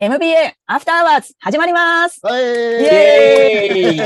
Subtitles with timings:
[0.00, 3.98] MBA アフターアワーズ始まりますはいイエーイイ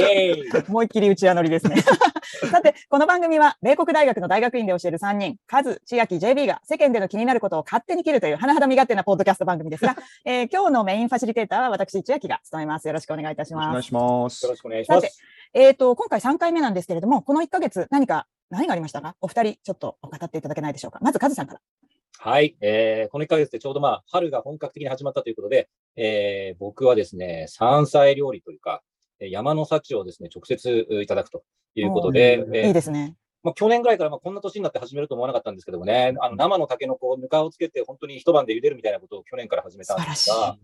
[0.00, 1.76] エーイ思いっきり内輪ノリですね。
[2.50, 9.94] さて、この番組は、米国大学の大学院で教える3人、カズ、千秋、JB が世間での気になることを勝手に切るという、甚だ身勝手なポッドキャスト番組ですが、
[10.24, 12.86] えー今日のメインファシリテーターは私、千秋が務めます。
[12.88, 13.68] よろしくお願いいたします。
[13.68, 14.56] お願いしますよろ。
[14.56, 15.20] しくお願いします。
[15.52, 19.14] えっ、と、今回3回目なんですけれども、この1ヶ月、何か、何がありましたか？
[19.20, 21.00] お二人、ちょっと語っていただけないでしょうか？
[21.02, 21.60] まず、カズさんから。
[22.18, 28.82] はい、えー、この1ヶ月でちょうどまあ、春が本格的に始まったということで、えー、僕はですね、山菜料理というか、
[29.20, 33.16] えー山の幸をですね、直接いただくということで、えーいいですね。
[33.42, 40.56] まあ、去年ぐらいからまあこんな年になって始めると思わなかったんですけどもね、あの生のタケノコをぬかをつけて本当に一晩で茹でるみたいなことを去年から始めたんですが、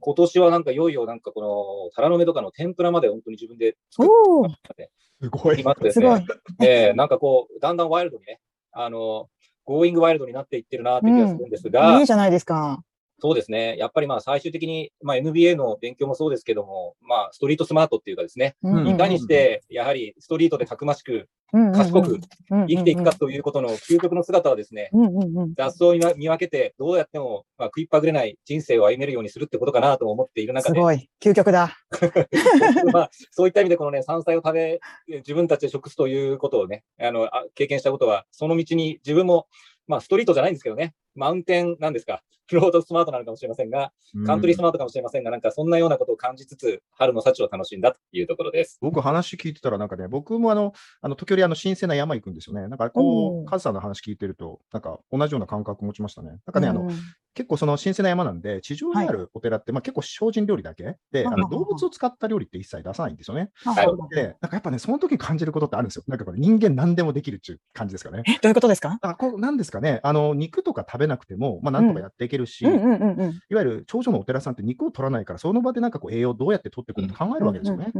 [0.00, 4.90] 今年はなんかいよいよなんかこのタラの芽とかの天ぷらまで本当に自分で作って
[5.20, 6.26] すごいすごね
[6.60, 6.66] い。。
[6.66, 8.40] えーなんかこう、だんだんワイルドにね、
[8.72, 9.28] あの、
[9.64, 12.82] ゴーイングワイルドになっていってるなって気がするんですが、いいじゃないですか。
[13.20, 18.88] そうですね、やっぱりまあ最終的に、まあ、MBA の勉強もそうですけども、まあ、ストリートスマートっていうかですね、うん。
[18.88, 21.72] いかにして、やはりストリートでたくましくうんうんうん。
[21.72, 25.54] 賢く生生きていくかということの究極の姿はですね、うんうんうん。
[25.54, 31.08] 雑草を見分見分けて、どうやっても、まあ、食いっぱぐれない人生を歩めるようにするってことかなと思っている中で、すごい。
[31.22, 31.76] 究極だ。
[32.92, 39.46] まあ、そういった意味で、このね、山菜を食べ、自分たちで食すということをね、あの、あ経験したことは、その道に自分も、
[39.86, 43.92] まあ、ストリートじゃないんですけどね、マウンテンなんですか、 ロードスマートなのかもしれませんが、
[44.26, 48.78] カントリースマートかもしれませんが、なんかそんなようなことを感じつつ、春の幸を楽しんだというところです。
[48.80, 52.68] 僕話聞いてたらなんかね、僕もあの、あの時折あの新鮮な山行くんですよね。
[52.68, 56.30] なんかこう、カズさんの話聞いてると、なんか同じような感覚持ちましたね。
[56.30, 56.90] なんかね、あの、うん
[57.36, 63.50] 結構その新鮮な山なんで、地上にあるお寺って、まあ結構精進料理だけで、あの動物を使った料理って一切出さないんですよね。
[63.64, 66.04] はいで、なんかやっぱね、その時に感じることってあるんですよ。
[66.06, 68.22] なんかこれ人間何でもできるっていう感じですかね。
[68.28, 69.00] え、どういうことですか？
[69.02, 73.32] あこうなんですかね、あの肉とか食べなくても、まあ、なんとかやっていけるし、うんうんうんうん。
[73.48, 77.92] いわゆる長女のお寺さんって肉を取らないから、その場でなんかこう栄養をどうやって取っていくのって考えるわけですよね。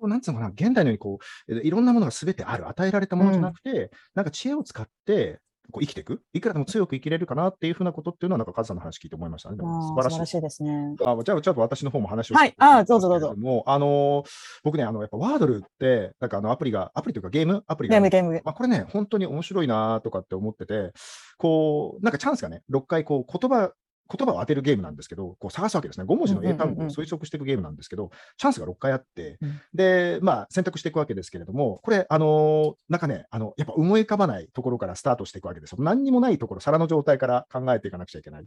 [0.00, 9.56] なんつうのかな、現代のようにこう、えいろんなものがすべてある、与えられたものじゃなくて、なんか知恵を使って、こう生きていく、いくらでも強く生きれるかなっていうふうなことっていうのは、なんかカズさんの話聞いて思いましたね。
[9.56, 10.26] でも素晴らしいら。
[10.26, 10.96] しいですね。
[11.04, 14.30] あじゃあ、ちょっと私の方も話をはいあーどうぞどうぞも、あのー
[14.64, 18.42] 僕ね、あの、やっぱワードルって、なんかあのアプリが、アプリというかゲームアプリがあるゲームゲーム。
[18.44, 20.92] まあ、これね、本当に面白いなとかって思ってて、
[21.38, 23.72] こう、なんかチャンスがね、6回こう言葉、
[24.10, 26.04] 言葉を当てるゲームなんですけど、こう探すわけですね。
[26.04, 35.78] 5文字の英単語を推測していくゲームなんですけど、チャンスが6回あって、うんで、まあ、選択していくわけですけれども、これ、あのーなんかね、あの、やっぱ思い浮かばないところからスタートしていくわけですよ。
[35.80, 38.44] 何にもないところ、皿の状態から考えていかなくちゃいけない。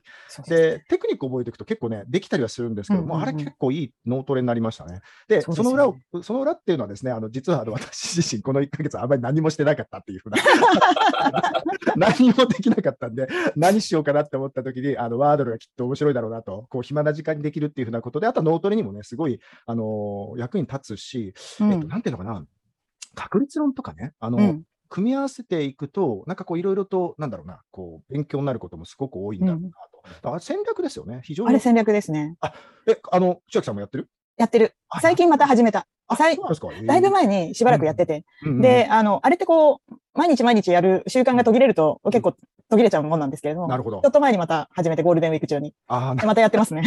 [0.48, 5.02] でテクニックを覚えていくと結構ね、できたりはするんですけども、あれ結構いい脳トレになりましたね。
[5.28, 10.38] で、その裏を、その裏っていうのはですね、あの、実はあの 私自身この1ヶ月あんまり何もしてなかったっていうふうな、
[11.96, 22.46] 何もできなかったんで、何しようかなって思った時に、あの、ワードルがきっと面白いだろうなと、こう、暇な時間にできるっていうふうなことで、あとは脳トレにもね、すごい、あのー役に立つし、うんえっと、なんていうのかな、
[23.14, 30.04] 確率論とかね、あの、うん組み合わせていくと、なんかこういろいろと、なんだろうな、こう、勉強になることもすごく多いんだろうなと。
[30.04, 31.22] だから戦略ですよね。
[31.24, 31.50] 非常に。
[31.50, 32.38] あれ戦略ですね。
[32.88, 34.08] え、あの、千秋さんもやってる？
[34.38, 34.74] やってる。
[34.90, 35.88] あ最近また始めた。
[36.86, 38.26] だいぶ前にしばらくやってて。
[38.44, 42.34] うんうんで、あの、あれってこう、毎日毎日やる習慣が途切れると結構
[42.70, 44.10] 途切れちゃうもんなんですけれども、なるほどちょ。
[44.10, 45.74] っと前にまた始めてゴールデンウィーク中に。
[45.88, 46.84] あ またやってますね。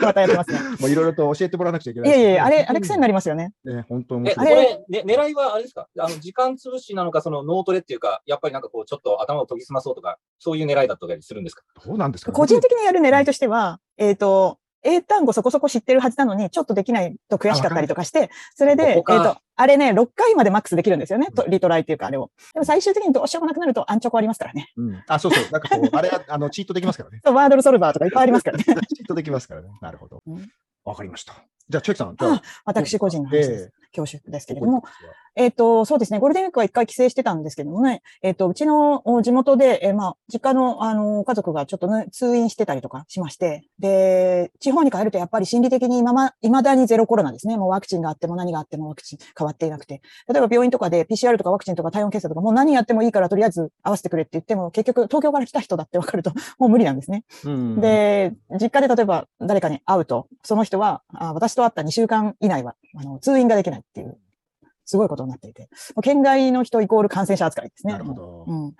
[0.00, 0.58] またやってますね。
[0.80, 2.12] もういろいろと教えてもらわなくちゃいけないい。
[2.12, 3.52] やいやいや、あれ、あれ癖になりますよね。
[3.64, 4.44] ね、本当にこ。
[4.44, 5.88] れ、ね、狙いはあれですか？
[5.98, 11.62] あの、時間潰しなのか、その脳トレっていうか、やっぱりなんかこう、ちょっと頭を研ぎ澄まそうとか、そういう狙いだったりするんですか？
[11.84, 12.30] どうなんですか？
[12.32, 21.28] ね個人的にやる狙いとしては、えっ、と、英単語そこそこ知ってるはずなのに、ちょっとできないと悔しかったりとかして、それで、えっ、と、あれね、6回までマックスできるんですよね。
[21.34, 22.30] とリトライっていうか、あれを。
[22.52, 24.70] でも最終的にどうしようもなくなると、アンチョコありますからね。
[24.76, 25.04] うん。
[25.06, 25.44] あ、そうそう。
[25.50, 27.20] なんかこう、あれ、あの、チートできますからね。
[27.24, 28.64] そうワードルソルバーとかいっぱいありますからね。
[28.64, 29.68] チートできますからね。
[29.80, 30.48] なるほどうん。
[30.84, 31.34] わかりました。
[31.68, 32.16] じゃあ、千秋さん、
[32.64, 33.72] 私個人の話です。
[33.94, 34.82] 恐縮ですけれども、
[35.36, 47.56] えっ、と、そうですね、ゴールデンウィークは一回帰省してたんですけどもね、えっ、と、うちのお地元で、えーまあ、実家の、あの、家族がちょっとね、通院してたりとかしまして、で、地方に帰るとやっぱり心理的に今ま、未だにゼロコロナですね。
[47.56, 50.02] もうワクチンがあっても何があってもワクチン変わっていなくて。
[50.28, 57.24] 例えば病院とかで PCR とかワクチンとか体温検査とかもう何やってもいいからとりあえず合わせてくれって言っても、結局東京から来た人だって分かると もう無理なんですね。
[57.44, 64.18] うん、で、実家で例えば誰かに会うと、その人は、あ私と会った2週間以内は、あの、通院ができないっていう、
[64.84, 65.68] すごいことになっていて、
[66.02, 67.92] 県外の人イコール感染者扱いですね。
[67.92, 68.44] なるほど。
[68.46, 68.74] うん。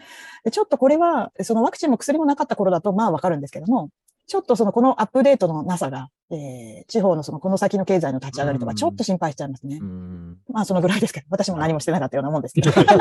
[0.45, 3.91] で、ちょっとこれは、そのワクチンも薬もなかった頃だと、まあわかるんですけども、
[4.27, 9.79] ちょっとその、このアップデートのなさが、えー地方のそのこの先の経済の立ち上がりとか、うんちょっと心配しちゃいますね。
[9.81, 12.71] うんまあ、そのぐらいですけど、私も何もしてなかったようなもんですけど。
[12.73, 12.95] そんな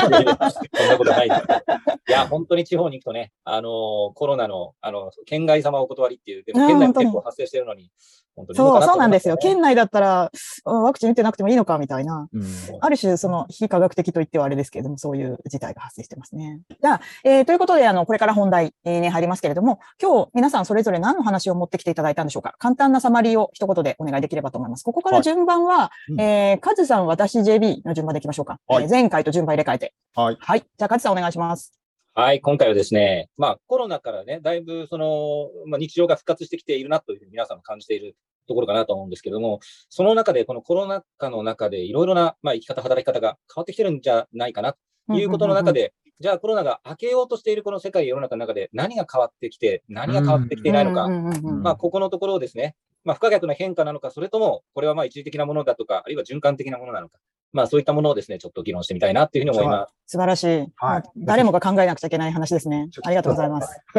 [0.98, 1.42] ことないです。
[2.10, 7.92] いや、本当に地方に行くとね、あのーコロナの、あの、県外様お断りっていう、でも県内も結構発生してるのに、に
[8.56, 9.36] そう、そうなんですよ。
[9.36, 10.32] ね県内だったら、
[10.66, 12.28] うんワクチン打ってなくてもいいのかみたいな。
[12.34, 12.44] うん
[12.82, 16.62] ある種、その、非科学的と言ってはあれですけれども、そういう事態が発生してますね。
[16.82, 24.84] じゃあ、えーということで、あの、これから本題えーに入りますけれども、今日、皆さんそれぞれ何の話を持ってきていただいたんでしょうか簡単なサマリーを一言でお願いできればと思います。
[24.84, 28.60] ここから順番は、うんえー、カズさん、私、JB の順番でいきましょうか。
[28.68, 29.94] はいえー前回と順番入れ替えて。
[30.14, 30.38] はい。
[30.40, 30.60] はい。
[30.60, 31.74] じゃあ、カズさんお願いします。
[32.16, 38.16] はい、今回はですね、まあコロナからね、だいぶその、まあ、日常が復活してきているなというふうに皆さんも感じている
[38.48, 44.76] ところかなと思うんですけれども、その中で、このコロナ禍の中でいろいろな、まあ、生き方、働き方が変わってきてるんじゃないかな
[45.08, 57.20] ということの中で、じゃあコロナが明けようとしているこの世界世の中の中で何が変わってきて、何が変わってきていないのか、まあ、ここのところをですね、まあ、不可逆な変化なのか、それとも、これはまあ一時的なものだとか、あるいは循環的なものなのか、
[57.54, 59.94] まあ、そういったものをですね、ちょっと議論してみたいなというふうに思います。
[60.06, 60.48] 素晴らしい。
[60.58, 62.90] はいまあ誰もが考えなくちゃいけない話ですね。
[63.04, 63.80] ありがとうございます。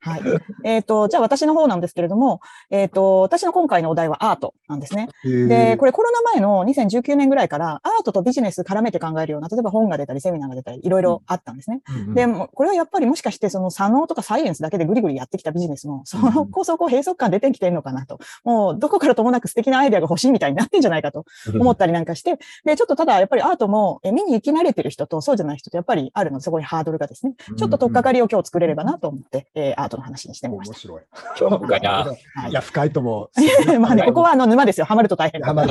[0.00, 0.22] はい。
[0.64, 2.40] えっ、と、じゃあ私の方なんですけれども、
[2.70, 5.08] えっ、と、私の今回のお題はアートなんですね。
[5.24, 11.80] で、これコロナ前の2019年ぐらいからアートとビジネス絡めて考えるような、例えば本が出たりセミナーが出たり、いろいろあったんですね。
[12.14, 18.18] で、もこれはやっぱりもしかしてその左脳とかサイエンスだけでぐりぐりやってきたビジネスの、その構想こう閉塞感出てきてるのかなと。
[18.44, 21.24] もうどこからともなく素敵なアイデアが欲しいみたいになってんじゃないかと
[21.58, 31.02] 思ったりなんかして、で、ちょっとただやっぱりアートもえ見に行き慣れてる人とそうじゃない人とやっぱりあるので、そこにハードルがですね、ちょっと取っかかりを今日作れればなと思って、えーアートの話にしてみまし面白い。
[31.38, 31.90] 今日は深いな。
[31.92, 33.30] はいいや、深いとも。
[33.64, 33.78] た。
[33.78, 34.86] まあね、ここはあの沼ですよ。
[34.86, 35.40] ハマると大変。
[35.42, 35.68] ハマる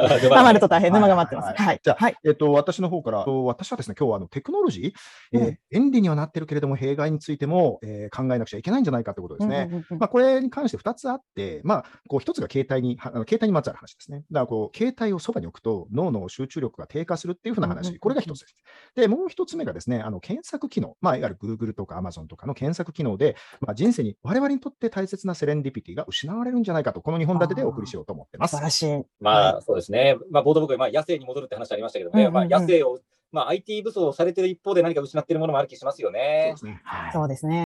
[0.61, 0.93] と大変。
[0.93, 1.45] 沼が待ってます。
[1.47, 1.79] はいはい。
[1.83, 2.15] じゃあはい。
[2.23, 9.67] えっと、私の方から、と私はですね、今日はあのテクノロジー、えーうん便利にはなってるけれども、弊害についても、えー考えなくちゃいけないんじゃないかということですね。
[9.69, 14.23] うんうんうんまあ、これに関して2つあって、まあ、こう1つが携帯に、はあの携帯にまつわる話ですね。
[14.31, 18.55] だからこう、携帯をそばに置くと脳の集中力が低下するっていうふうな話、これが1つです。
[18.95, 28.63] で、もう1つ目がですね、あの検索機能、まあ、いわゆる Google とか Amazon とかの検索機能で、まあ、人生に、我々にとって大切なセレンディピティが失われるんじゃないかと、この2本立てでお送りしようと思ってます素晴。
[28.63, 29.03] らしい。
[29.19, 30.15] まあ、そうですね。
[30.31, 32.99] まあ、冒頭僕、まあ、野生に戻るって話ありましたけどね、うんうんうんまあ、野生を、
[33.31, 36.57] まあ、IT 武装されてる一方で何か失っているものもある気しますよそうねで。
[36.57, 36.81] すね。
[36.83, 37.63] はいそうですね。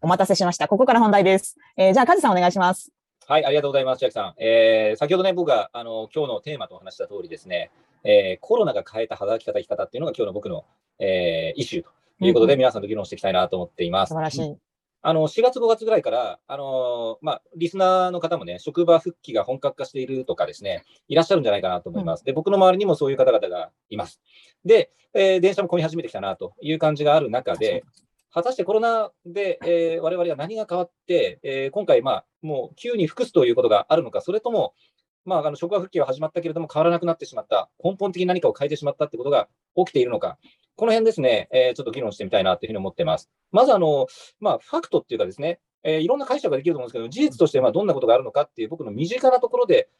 [0.00, 0.66] お待たせしました。
[0.66, 1.56] ここから本題です。
[1.76, 2.90] えーじゃあ、カズさんお願いします。
[3.28, 4.34] はい、ありがとうございます、千秋さん。
[4.36, 7.70] えー、先ほどね、僕が、あの、今日のテーマとお話した通りですね、
[8.04, 10.64] えー、コロナが変えた働き方、生き方っていうのが今日の僕の、
[10.98, 11.90] えー、イシューと
[12.26, 14.16] いうことで、うんうん皆さんと議論していきたいなと思っています素。
[14.16, 14.56] 晴らしい。
[15.04, 22.24] あの、4月、5月ぐらいから、あのまあ、リスナーの方もね、職場復帰が本格化しているとかですね、いらっしゃるんじゃないかなと思います。
[22.24, 24.20] で、僕の周りにもそういう方々がいます。
[24.64, 27.84] で、えー電車も混み始めてきたなという感じがある中で、
[28.34, 34.74] 果たしてコロナで、えー我々は何が変わって、えー今回、まあ、もう急に復すということがあるのか、それとも、
[35.26, 40.38] まあ、あの職場復帰は始まったけれども、変わらなくなってしまった、根本的に何かを変えてしまったってことが起きているのか、
[40.76, 43.30] この辺ですね、えーちょっと議論してみたいなというふうに思っています。
[43.50, 44.06] まず、あの、
[44.40, 49.90] まあ、ファクトっていうかですね、えーいろんな解釈ができると思うんですけど、事実としてまあどんなことがあるのかっていう、僕の身近なところで、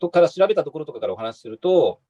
[0.00, 2.00] とから調べたところとかからお話しすると、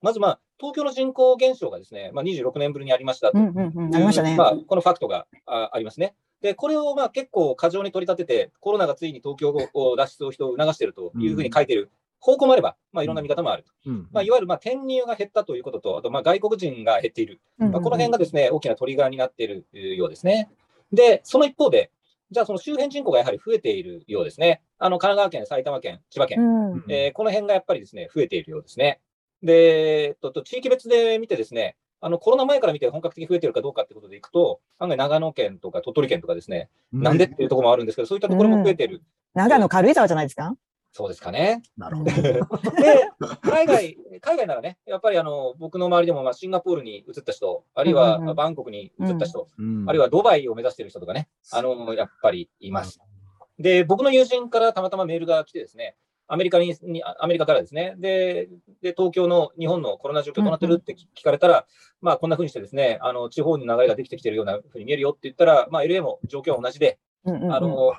[0.00, 3.94] まず、まあ、東京の人口減少がですね、まあ、26年ぶりにありましたとうんうんうん。
[3.94, 4.36] ありましたね。
[4.36, 6.14] まあ、このファクトがあありますね。
[6.40, 11.90] で、これをまあ結構過剰に取り立てて、コロナがついに東京を脱出を人を促しているというふうに書いている
[12.20, 13.64] 方向もあれば、まあ、いろんな見方もある。
[13.86, 17.40] うんまあ、いわゆるまあ転入が減ったということと、あとまあ外国人が減っている。
[17.58, 19.66] まあ、この辺がですね、大きなトリガーになっている
[19.96, 20.48] ようですね。
[20.92, 21.90] で、その一方で、
[22.30, 24.62] じゃあその周辺人口がやはり増えているようですね。
[24.78, 29.00] あの神奈川県、埼玉県、千葉県、うんえーこの辺がやっぱりですね、増えているようですね。
[29.42, 39.02] で、えっと、と地域別で見てですね、あのコロナ前から見て本格的に増えているかどうかってことでいくと、案外長野県とか鳥取県とかですね、なんでっていうところもあるんですけど、そういったところも増えている。
[39.34, 40.54] 長野軽井沢じゃないですか？
[40.90, 41.62] そうですかね。
[41.76, 42.10] なるほど。
[42.80, 43.08] で、
[43.42, 53.00] 海外、海外ならね、やっぱりあの僕の周りでもまあシンガポールに移った人、あるいはうんうんうんバンコクに移った人、うんあるいはドバイを目指している人とかね、あのやっぱりいます。
[53.58, 55.96] で、僕の友人からたまたまメールが来てですね、
[56.28, 58.48] アメリカに、にアメリカからですね、で、
[58.82, 61.66] で東京の日本のコロナ状況どうなってるって聞聞かれたら、
[62.02, 67.52] まあこんなふうにしてですね、あの地方に流れができてきてるようなふうに見えるよって言ったら、まあ LA も状況は同じで、うんうんうん。
[67.54, 67.94] あの。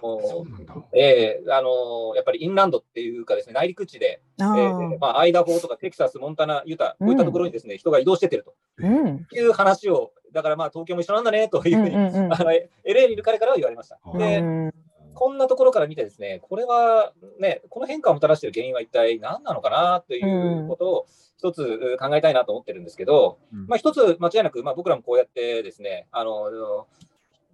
[0.93, 8.55] えーあのやっぱりインランドっていうかですね、内陸地で、あえーーまあ、アイダホとかテキサス、モンタナ、ユタ、こういったところにですね、人が移動してってると。
[8.77, 9.27] うん。
[9.31, 13.99] いう話を、だからまあ東京も一緒なんだねというふうに、うんうんうんあの LA にいる彼からは言われました。
[14.03, 14.73] はいで、うん
[15.13, 21.05] こんなところから見てですね、これはね、この変化をもたらしている原因は一体何なのかなということを
[21.37, 23.67] 一つ考えたいなと思ってるんですけど、うん。
[23.67, 26.87] まあ一つ間違いなく、まあ僕らもこうやってですね、あの、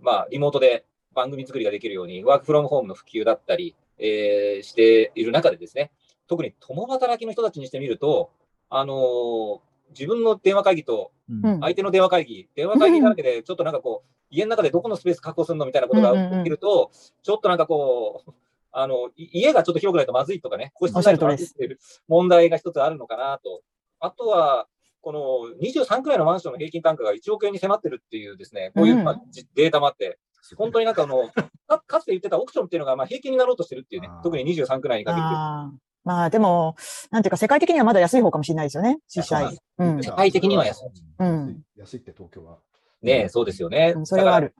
[0.01, 5.91] まあリモートで番組作りができるように、ワークフロムホームの普及だったり、えーしている中でですね、
[6.27, 8.31] 特に共働きの人たちにしてみると、
[8.69, 9.59] あのー
[9.91, 11.14] 自分の電話会議とうん
[11.62, 16.91] 相手の電話会議、電話会議だらけで、ちょっとなんかこう、 家の中でどこのスペース確保するのみたいなことが起きると、
[17.24, 18.32] ちょっとなんかこう、
[18.72, 23.62] あの、い家がちょっと広くないとまずいとかね、個室ないとまずいっていう問題が一つあるのかなと。
[24.00, 24.67] あとは、
[25.01, 30.20] この23くらいのマンションの平均単価が1億円に迫ってるっていうですね、こういう、うんまあじデータもあって、
[30.58, 31.29] 本当になんかあの、
[31.67, 35.24] かかつて言ってたオプションっていうのがまあ平均になろうとしてるっていうね特に23くらいに限っ
[35.72, 35.86] て。
[36.05, 36.75] まあでも、
[37.09, 39.57] なんていうか世界的にはまだ安い方かもしれないですよね、実際。
[39.79, 40.03] うん。
[40.03, 40.81] 世界的には安い。
[41.19, 42.59] うん安いって東京は。
[43.01, 43.93] ねそうですよね。
[43.95, 44.53] うんそれはある。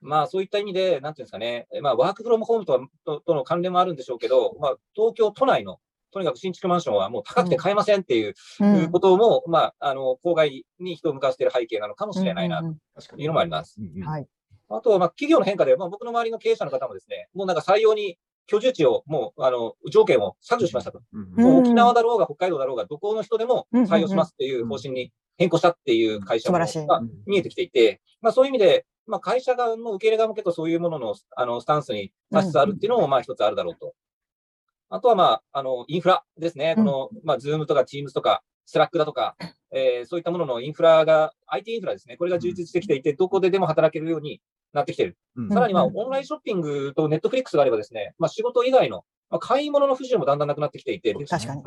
[0.00, 5.78] まあそういった意味で、なんていうんですかね、えまあワークフロムホームとはととの関連もあるんでしょうけど、まあ東京都内の、
[6.12, 12.66] とにかく新築マンションはもう高くて買えませんっていううんことも、まあ、あの、郊外に人を向かせている背景なのかもしれないなと
[13.16, 13.80] いうのもあります。
[14.68, 21.00] あとは、まあ、企業の変化で、まあ、僕の周りの経営者の方もですね、もうなんか採用に居住地をもう、あの、条件を削除しましたと。
[21.12, 33.94] もう沖縄だろうが北海道だろうが、どこの人でも採用しますっていううん方針に変更したっていう会社も、素晴らしいまあ見えてきていて、まあそういう意味で、まあ会社側も受け入れ側も結構そういうものの、あの、スタンスに立ちつつあるっていうのも、まあ一つあるだろうと。
[34.90, 36.74] あとはまあ、あの、インフラですね。
[36.76, 39.36] うんこの、まあ、 Zoomとか Teamsとか、 Slackだとか、
[39.72, 42.16] えーそういったもののインフラが、IT インフラですね。
[42.16, 44.40] これが充実してきていて、どこででも働けるように
[44.74, 45.16] なってきている。
[45.36, 51.62] うんさらにまあ、うんオンラインショッピングとネットフリックスがあればですね、まあ、仕事以外の、まあ、買い物の不自由もだんだんなくなってきていて、で確かに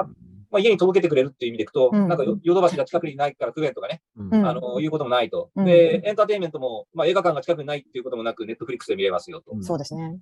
[0.50, 5.50] まあ、家に届けてくれるっていう意味でいくと、うんなんかよヨドバシが近くにないから不便とかね、うんうんあの、いうこともないと。
[5.56, 10.20] うんで、エンターテインメントも、まあ、映画館が近くにないっていうこともなく、ネットフリックスで見れますよとうんそうですね。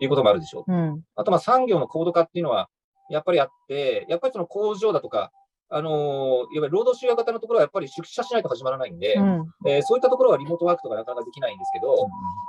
[0.00, 0.72] いうこともあるでしょう。
[0.72, 1.02] うん。
[1.14, 2.68] あと、まあ、産業の高度化っていうのは、
[3.10, 5.30] やっぱりあって、やっぱりその工場だとか、
[5.74, 9.46] あのーいわゆる労働集約型のところはやっぱり出社しないと始まらないんで、うん。
[9.66, 11.94] えーそういったところはリモートワークとかなかなかできないんですけど、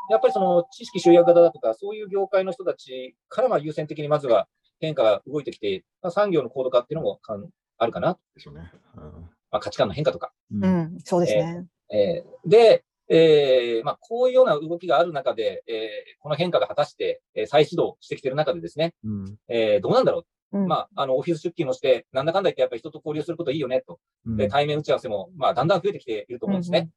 [0.09, 4.47] やっぱりその知識集約型だとか、そういう業界の人たちからまあ優先的にまずは
[4.79, 8.71] 変化が動いてきて、まあ、産業の高度化っていうのもかんあるかな、でしょうね。
[8.95, 10.33] まあ、価値観の変化とか。
[10.51, 10.97] うんうん。
[11.03, 11.65] そうですね。
[11.91, 15.77] えーで、えーまあ、こういうような動きがある中で、えー
[16.21, 20.67] この変化が果たして、えー再始動してきている中でですね、うんえーどうなんだろう、うん。
[20.67, 26.89] まあ、あのオフィス出勤もして、なんだかんだ言ってやっぱり人と交流することいいよねと、うんで対面打ち合わせも、まあ、だんだん増えてきていると思うんですね。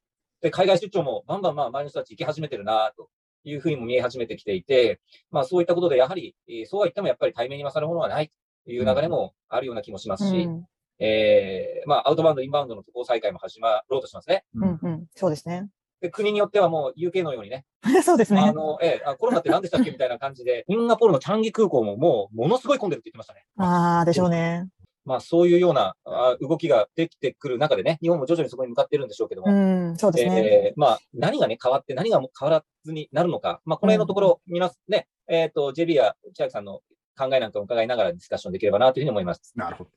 [0.43, 3.09] で海外出張もバンバンまあ周りの人たち行き始めてるなと
[3.45, 8.31] いうふうにも見え始めてきていて、まあ、そういったことで、やはり、えーそうは言ってもやっぱり対面に勝るものはない
[8.65, 10.67] という流れもあるような気もしますし、うん。
[10.99, 14.45] えーまあ、アウトバウンド、インバウンドの渡航再開も始まろうとしますね。
[14.55, 14.79] うん。
[14.83, 15.07] うん。
[15.15, 15.69] そうですね。
[16.01, 17.65] で国によってはもう UK のようにね、
[18.05, 18.41] そうですね。
[18.41, 23.45] あのえーあコロナって何でしたっけみたいな感じで、シンガポールのチャンギ空港ももうものすごい混んでるって言ってましたね。
[23.59, 24.69] ああ、でしょうね。
[25.07, 29.97] まあ、そういうようなあ動きができてくる中でね、日本も徐々にそこに向かっているんでしょうけども、うん。
[29.97, 30.41] そうですね。
[30.45, 36.81] えーまあ、何がね、変わって、何がもう変わらずになるのか、まあ、この辺のところ、皆さんね、えっ、と、JB や千秋さんの
[37.17, 39.53] 考えなんかも伺いながらディスカッションできればなというふうに思います。
[39.55, 39.91] なるほど。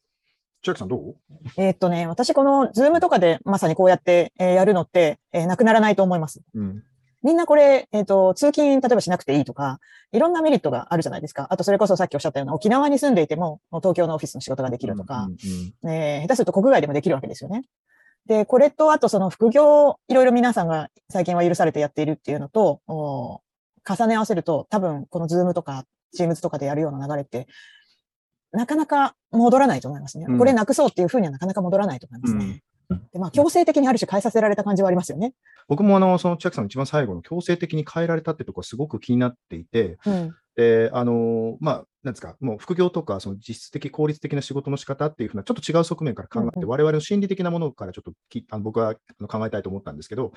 [0.61, 1.15] 千秋さんどう？
[1.57, 6.41] えーっとね、私このズームとかでまさにこうやって、えーやるのって、えーなくならないと思います。
[6.53, 6.83] うん。
[7.21, 9.79] みんなこれ、えっ、と、通勤、例えばしなくていいとか、
[10.13, 11.47] いろんなメリットがあるじゃないですか。
[11.49, 15.27] あと、それこそさっきおっしゃったような、沖縄に住んでいても、東京のオフィスの仕事ができるとか、
[15.83, 17.65] うんえー下手すると国外でもできるわけですよね。
[18.25, 23.41] で、これと、あとその副業、いろいろ皆さんが最近は許されてやっているっていうのと、お
[23.85, 27.47] 重ね合わせると、多分このズームとか、チームズとかでやるような流れって、
[28.51, 30.25] なかなか戻らないと思いますね。
[30.27, 32.61] うんこれなくそうっていうふうにはなかなか戻らないと思いますね。
[33.13, 35.33] で、まあ、強制的にある種変えさせられた感じはありますよね。
[35.67, 40.35] 僕もあの、その千秋さんの一番最後の強制的に変えられたってところはすごく気になっていて、うん。
[40.55, 50.33] で、あの、まあ、なんですか、もう副業とか、その実質的、効率的な仕事の仕方っていうふうな、ちょっと違う側面から考えて、うんうん我々の心理的なものからちょっときあの僕はあの考えたいと思ったんですけど、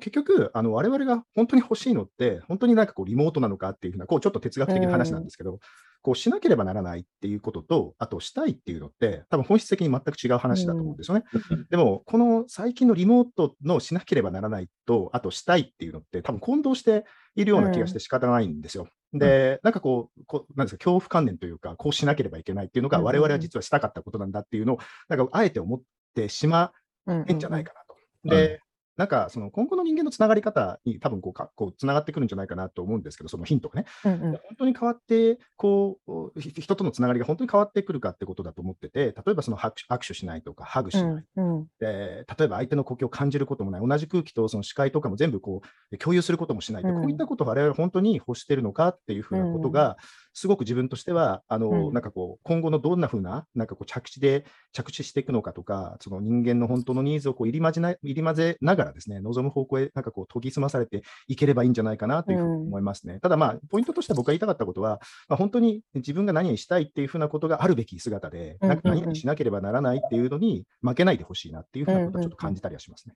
[0.00, 5.60] 結局、あの我々が本当に欲しいのって、本当になんかこうリモートなのかっていうふうな、こうちょっと哲学的な話なんですけど、
[6.08, 11.24] こうしなければならないっていうことと、あとしたいっていうのって、多分本質的に全く違う話だと思うんですよね。
[11.68, 18.88] でも、この最近のリモートのしなければならないと、あとしたいっていうのって、多分混同しているような気がして仕方ないんですよ。
[19.12, 24.78] で、なんかこう、こうなんですか、恐怖観念というか、こうしなければいけないっていうのが、うんうんうん我々は実はしたかったことなんだっていうのを、
[25.10, 25.82] なんかあえて思っ
[26.14, 26.72] てしま
[27.04, 28.28] うんえんじゃないかなと。
[28.28, 28.62] んで、
[28.98, 33.86] なんかその今後の人間のつながり方に多分こうかこうつながってくるんじゃないかなと思うんですけど、そのヒントがね。
[34.04, 41.24] うんうん本当に変わって、こう、ひ人とのつながりが本当に変わってくるかってことだと思ってて、例えばその握手握手しないとか、ハグしない。
[41.36, 45.62] うんうんで例えば相手の呼吸を感じることもない、同じ空気とその視界とかも全部こ
[45.92, 49.96] う共有することもしないと、うんこういったことを我々は本当に欲しているのかっていうふうなことが、
[50.34, 63.18] すごく自分としては、あの、うんなんかこう、今後のどんな風な、なんかこう、着地で、着地していくのかとか、その人間の本当のニーズをこう入り混ぜな入り混ぜながらですね、望む方向へなんかこう研ぎ澄まされていければいいんじゃないかなというふうに思いますね。
[63.20, 73.14] ただまあ、ポイントとして僕が言いたかったことは、まあ、本当に自分が何にしたいっていうふうなことがあるべき姿で、うんなんか何々しなければならないっていうのに負けないでほしいなっていうふうなことはちょっと感じたりはしますね。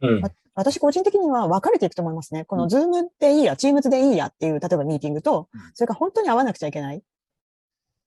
[0.00, 2.44] うんわ私個人的には分かれていくと思いますね。
[2.44, 7.02] このズームでいいや、チームズでいいやっていう、例えばミーティングとうん、それから本当に会わなくちゃいけない。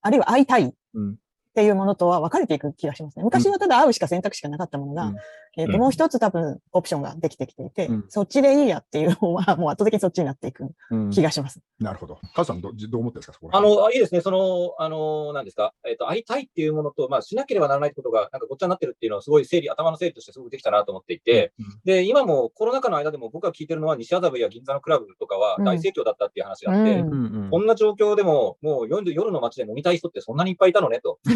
[0.02, 1.16] あるいは会いたいっうん。
[1.54, 3.24] ていうものとは分かれていく気がしますね。
[3.24, 5.16] 昔はただ会うしか選択肢がなかったものが、うん
[5.56, 11.60] えっ、と、うんもう一つ多分オプションができてきていて、うんそっちでいいやっていうのは、 もう圧倒的にそっちになっていくうん気がします。
[11.78, 12.18] なるほど。
[12.34, 14.20] カズさんど、どう思ってるんですか、そこらあ辺の、あいいですね。
[14.20, 15.74] その、あの、何ですか？
[15.86, 31.18] えっ、と、会いたいっていうものと、まあ、しなければならないってことが、なんかごっちゃになってるっていうのは、すごい整理、頭の整理としてすごくできたなと思っていて、うんで、今もコロナ禍の間でも僕が聞いてるのは、西麻布や銀座のクラブとかはうん大盛況だったっていう話があって、うんうんうんこんな状況でも、もう夜夜の街で飲みたい人ってそんなにいっぱいいたのねと。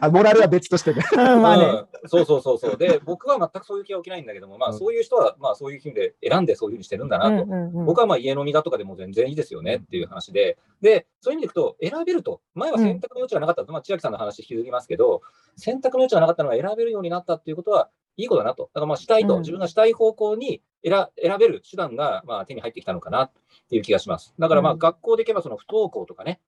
[0.00, 1.02] あモラルは別としてね。
[1.12, 1.64] うん、まあね。
[1.64, 2.76] うんそうそうそうそう。
[2.76, 7.46] で、僕は全くそういう気は起きないんだけども、まうんあそういう人は、まあそういう意味で選んでそういうふうにしてるんだうなと。
[7.46, 15.22] んうんうん僕はまあ家飲みだとかでも全然いいですよねっていう話で、で、そういう意味でいくと、選べると、前は選択の余地がなかったと、まあ千秋さんの話引き継ぎますけど、
[15.56, 18.70] 選択の余地がなかったのが選べるようになったっていうことは、いいことだなと。
[18.74, 19.40] だからまあしたいと、うん。
[19.40, 23.30] 自分がしたい方向に選選べる手段がまあ手に入ってきたのかなっ
[23.68, 24.34] ていう気がします。
[24.38, 24.78] だからまあうん。
[24.78, 26.40] 学校でいけばその不登校とかね、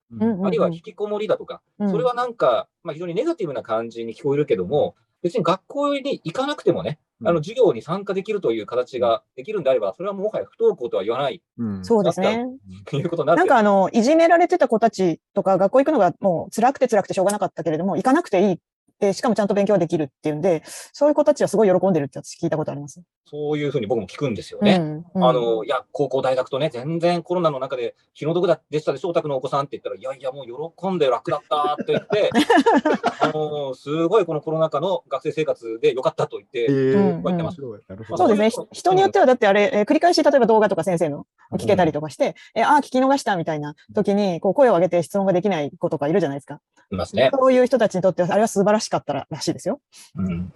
[0.43, 1.91] あるいは引きこもりだとか、うん。
[1.91, 7.27] それはなんか、まあ、非常にネガティブな感じに聞こえるけども、別に学校に行かなくてもね、うん。
[7.29, 11.41] あの授業に参加できるという形ができるんであれば、それはもはや不登校とは言わない。
[11.57, 11.85] うん。
[11.85, 12.45] そうですね。
[12.85, 18.59] と いうことになんかあの、いじめられてた子たちとか、学校行くのがもう辛くて辛くてしょうがなかったけれども、行かなくていい。
[18.99, 23.01] で、しかもちゃんと勉強はできるっていうんで、そういう子たちはすごい喜んでるって私聞いたことあります。
[23.27, 24.75] そういうふうに僕も聞くんですよね。
[24.75, 32.29] うんうんあの、いや、高校、大学とね、全然コロナの中で気の毒だでしたでしょ、お宅のお子さんって言ったら、いやいや、もう喜んで楽だったって言って、
[33.19, 37.61] あの、すごいこのコロナ禍の学生生活でよかったと言って、言ってます。
[37.61, 38.65] 面白いなるほどそうですね。
[38.71, 46.59] 人によってはだってあれ、えー繰り返し例えば動画とか先生の聞けたりとかして、えーああ、聞き逃したみたいな時に、こう声を上げて質問ができない子とかいるじゃないですか。
[46.91, 47.31] いますね。
[47.33, 49.81] そういう人たちにとっては、あれは素晴らしかったららしいですよ。
[50.15, 50.53] うん。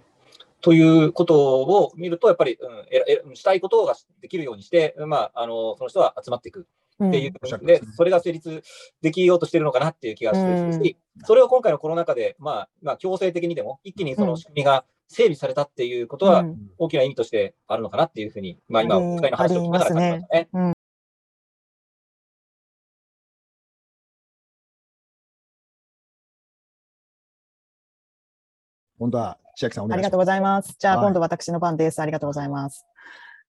[0.60, 6.66] ということを見ると、やっぱり、うんええしたいことができるようにして、まあ、あのその人は集まっていく。
[6.98, 7.08] うん。
[7.08, 7.32] っていう。
[7.42, 8.62] おっしゃる通りでそれが成立
[9.00, 16.56] できようとしてるのかなっていう気がしてるし、それを今回のコロナ禍で、まあ、まあ、強制的にでも、一気にその仕組みが整備されたっていうことは、うん。
[16.78, 20.78] 大きな意味としてあるのかなっていうふうに、まあ、今、お二人の話を聞きながら感じましたね。
[29.00, 30.02] 本当は千秋さんお願いします。
[30.02, 30.76] ありがとうございます。
[30.78, 32.00] じゃあ、はい今度私の番です。
[32.00, 32.86] ありがとうございます。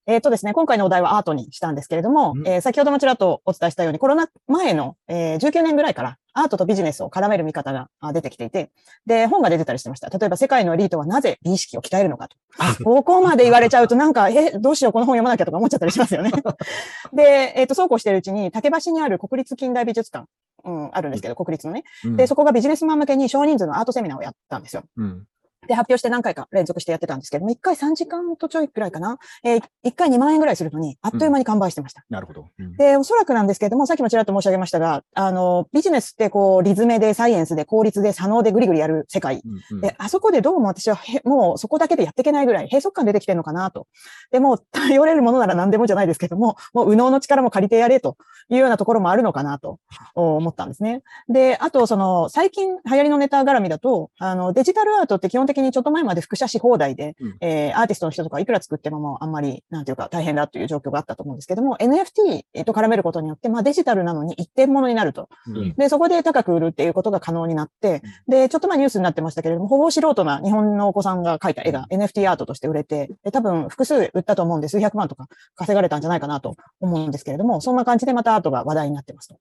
[0.07, 8.71] えっ、とですね、今回のお題はアートにしたんですけれども、うんえー先ほどもちらっとお伝えしたように、コロナ前の、えー19年ぐらいからアートとビジネスを絡める見方があ出てきていて、
[9.05, 10.07] で、本が出てたりしてました。
[10.09, 12.37] 例えば、世界のエリートはなぜ美意識を鍛えるのかと。
[12.83, 16.31] ここまで言われちゃうと、なんか、え、どうしよう、この本読まなきゃとか思っちゃったりしますよね。
[17.13, 20.27] で、えっ、と、そうこうしているうちに、竹橋にある国立近代美術館、
[20.63, 21.83] うん、あるんですけど、国立のね。
[22.05, 24.83] うんで、そこがビジネスマン向けに少人数のアートセミナーをやったんですよ。
[24.97, 25.27] うん
[25.67, 29.19] で、発表して何回か連続してやってたんですけども、1回3時間とちょいくらいかな。
[29.43, 32.03] えー、1回2万円ぐらいするのに、あっという間に完売してました。
[32.09, 32.47] なるほど。
[32.59, 39.41] うんで、おそらくなんですけれども、さっきもちらっと申し上げましたが、あの、ビジネスってこう、リズムで、サイエンスで、効率で、左脳でぐりぐりやる世界。
[39.45, 43.87] うんうんで、あそこでどうも私はへ、もうそこだけでやっていけないぐらい閉塞感出てきてるのかなと。
[44.31, 48.17] でも、 頼れるものなら何でもじゃないですけども、もう右脳の力も借りてやれと
[48.49, 49.79] いうようなところもあるのかなと
[50.15, 51.01] 思ったんですね。
[51.29, 57.37] で、あと、その、最近流行りのネタ絡みだと、あの、デジタルアートって基本的にちょっと前まで複写し放題で、うん。
[57.41, 65.29] えーアーティストの人とかいくら作ってももうあんまり、なんていうか大変だという状況があったと思うんですけども、NFT と絡めることによって、まあデジタルなのに一点物になると。
[65.47, 65.73] うん。
[65.75, 79.37] で、そこで高く売るっていうことが可能になって、で、ちょっと前ニュースになってましたけれども、ほぼ素人な日本のお子さんが描いた絵が NFT アートとして売れて、で、多分複数売ったと思うんで、数百万とか稼がれたんじゃないかなと思うんですけれども、そんな感じでまたアートが話題になってますと。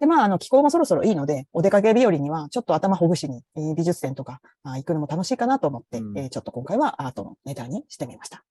[0.00, 8.44] で、まあ、あの、気候もそろそろいいので、お出かけ日和には、ちょっと頭ほぐしに、えー美術展とか、あ行くのも楽しいかなと思って、うんえーちょっと今回はアートのネタにしてみました。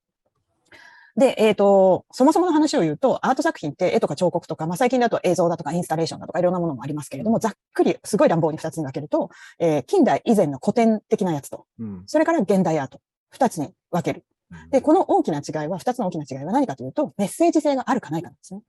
[1.16, 14.26] で、えっ、と、そもそもの話を言うと、アート作品って絵とか彫刻とか、まあ、最近だと映像だとかインスタレーションだとかいろんなものもありますけれども、ざっくり、すごい乱暴に二つに分けると、えー近代以前の古典的なやつと、うんそれから現代アート、二つに分ける。
[14.70, 18.62] で、この大きな違いは、二つの大きな違いは何かというと、メッセージ性があるかないかなんですね。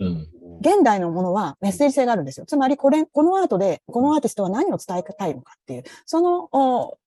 [0.00, 0.26] うん
[0.60, 2.44] 現代のものはメッセージ性があるんですよ。
[2.46, 6.98] つまり、これ、このアートで、このアーティストは何を伝えたいのかっていう、その、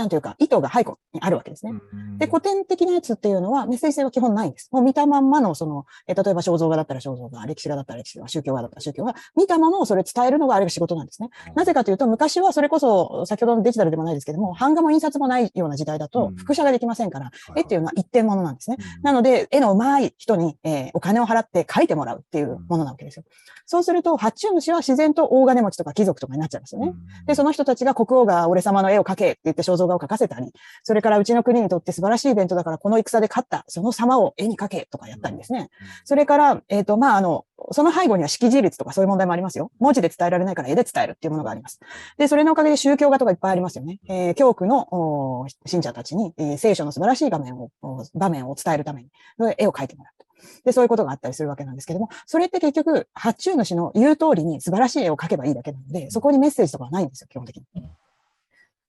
[0.00, 1.74] なんていうか、意図が背後にあるわけですね。
[2.18, 4.70] で、古典的なやつっていうのはメッセージ性は基本ないんです。
[4.72, 11.28] もう見たまんまの、その、え例えば肖像画だったら肖像画、歴史画だったら歴史画、宗教画だったら宗教画、見たものをそれ伝えるのがあれが仕事なんですね。
[11.54, 18.78] なぜかというと、昔はそれこそ、先ほどのデジタルでもないですけども、版画も印刷もないような時代だと、複写ができませんから、絵っていうのは一点物なんですね。
[19.02, 23.24] なので、絵の上手い人に、えー、お金を払って描いてもらうっていうものなわけですよ。
[23.66, 26.92] そうすると、発注主は自然と大金持ちとか貴族とかになっちゃいますよね。
[27.26, 35.70] で、その人たちが国王が俺様の絵を描けって言って肖像画を描かせたり、それからうちの国にとって素晴らしいイベントだからこの戦で勝った、その様を絵に描けとかやったりですね。
[36.04, 39.70] それから、えっ、ー、と、まあ、あの、その背後には識字率とかそういう問題もありますよ。
[39.78, 41.78] 文字で伝えられないから絵で伝えるっていうものがあります。
[42.16, 44.00] で、それのおかげで宗教画とかいっぱいありますよね。
[44.08, 47.70] えー、教区の信者たちに、えー、聖書の素晴らしい画面を、
[48.14, 49.10] 場面を伝えるために、
[49.58, 50.20] 絵を描いてもらう。
[50.64, 57.64] で、そういうことがあったりするわけなんですけども、それって結局、発注主の言う通りに素晴らしい絵を描けばいいだけなので、そこにメッセージとかはないんですよ、基本的に。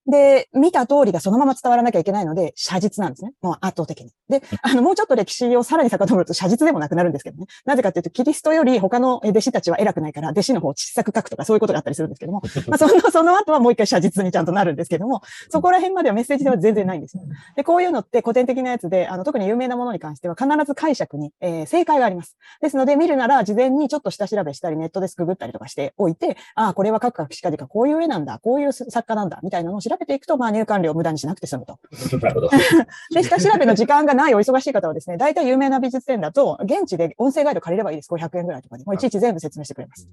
[0.08, 3.34] で、見た通りがそのまま伝わらなきゃいけないので、写実なんですね。
[3.42, 4.12] もう圧倒的に。
[4.30, 7.46] で、あの、もうちょっと歴史をさらに遡ると写実でもなくなるんですけどね。
[7.66, 17.24] なぜかというと、キリストより他の弟子たちは偉くないから、弟子の方を小さく書くとかそういうことがあったりするんですけども、 まあ、その、 その後はもう一回写実にちゃんとなるんですけども、そこら辺まではメッセージでは全然ないんですよ。
[17.56, 22.38] で、こういうのって古典的なやつで、あの、特に有名なものに関しては必ず解釈に、えー、正解があります。
[22.62, 31.80] ですので、見るなら事前にちょっと下調べしたり、ネットでくぐったりとかしておいて、ああ、これは各各しかじかこういう絵なんだ、こういう作家なんだ、みたいなのを調べていくと、まあ入管理を無駄にしなくて済むと。
[32.22, 32.50] なるほど。
[33.14, 38.12] で、下調べの時間がないお忙しい方はですね、大体有名な美術展だと、現地で音声ガイド借りればいいです。
[38.12, 38.84] 500円ぐらいとかで。
[38.84, 40.08] もういちいち全部説明してくれます。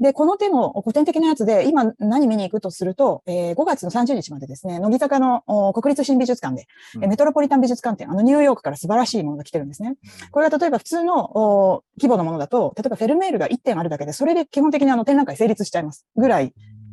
[0.00, 9.96] で、この手の古典的なやつで、今何見に行くとすると、えー、5月の30日までですね、乃木坂の国立新美術館で、うん、メトロポリタン美術館展、あのニューヨークから素晴らしいものが来てるんですね。
[10.30, 16.52] これは例えば普通の規模のものだと、例えばフェルメールが1点あるだけで、それで基本的にあの展覧会成立しちゃいますぐらい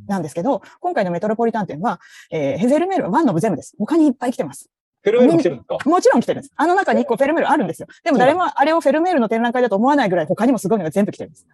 [0.10, 2.00] なんですけど、今回のメトロポリタン展は、
[2.32, 3.76] えー、ヘゼルメールはワンの部全部です。
[3.80, 4.70] 他にいっぱい来てます。
[5.02, 5.90] フェルメール来てるんですか？
[5.90, 6.54] もちろん来てるんです。
[6.58, 7.88] あの中に1個フェルメールあるんですよ。
[8.04, 11.48] でも誰もあれをフェルメールの展覧会だと思わないぐらい他にもすごいのが全部来てるんです。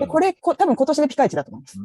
[0.00, 1.78] でこれこ、多分今年でピカイチだと思います。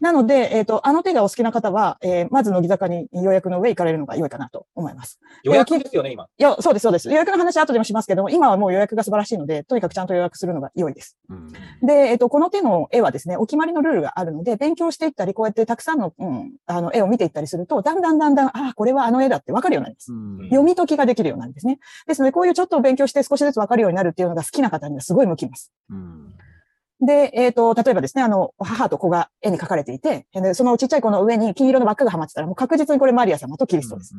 [0.00, 5.20] なので、えっ、ー、と、あの手がお好きな方は、えー、まず乃木坂に予約の上行かれるのが良いかなと思います。
[5.42, 6.24] 予約ですよね、今。
[6.24, 7.08] いや、そうです、そうです。
[7.08, 11.16] 予約の話は後でもしますけども、今はもう予約が素晴らしいので、とにかくちゃんと予約するのが良いです。
[11.28, 11.52] うん、
[11.86, 20.38] で、えっ、ー、と、この手の絵はですね、お決まりのルールがあるので、勉強していったり、こうやってたくさんの、うん、あの、絵を見ていったりすると、だんだんだんだん、ああ、これはあの絵だってわかるようになります、うん。
[20.44, 21.78] 読み解きができるようになるんですね。
[22.06, 25.72] ですので、こういうちょっと勉強して少しずつわかるようになるっていうのが好きな方にはすごい向きます。
[25.90, 26.34] うん
[27.00, 34.14] で、えっ、ー、と、例えばですね、あの、母と子が絵に描かれていて、でそのちっちゃい子の上に金色の輪っかがはまってたら、もう確実にこれマリア様とキリストです。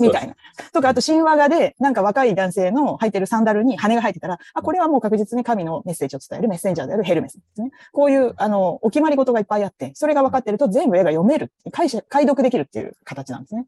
[0.00, 0.34] みたいな。
[0.72, 7.70] とか、あと神話画で、なんか若い男性の履いてるサンダルに羽が生えてたら、あ、これはもう確実に神のメッセージを伝えるメッセンジャーであるヘルメスですね。
[7.92, 13.66] こういう、あの、お決まり事がいっぱいあって、それが分かってると全部絵が読める、解解読できるっていう形なんですね。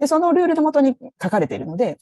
[0.00, 1.98] で、そのルールのもとに書かれているので、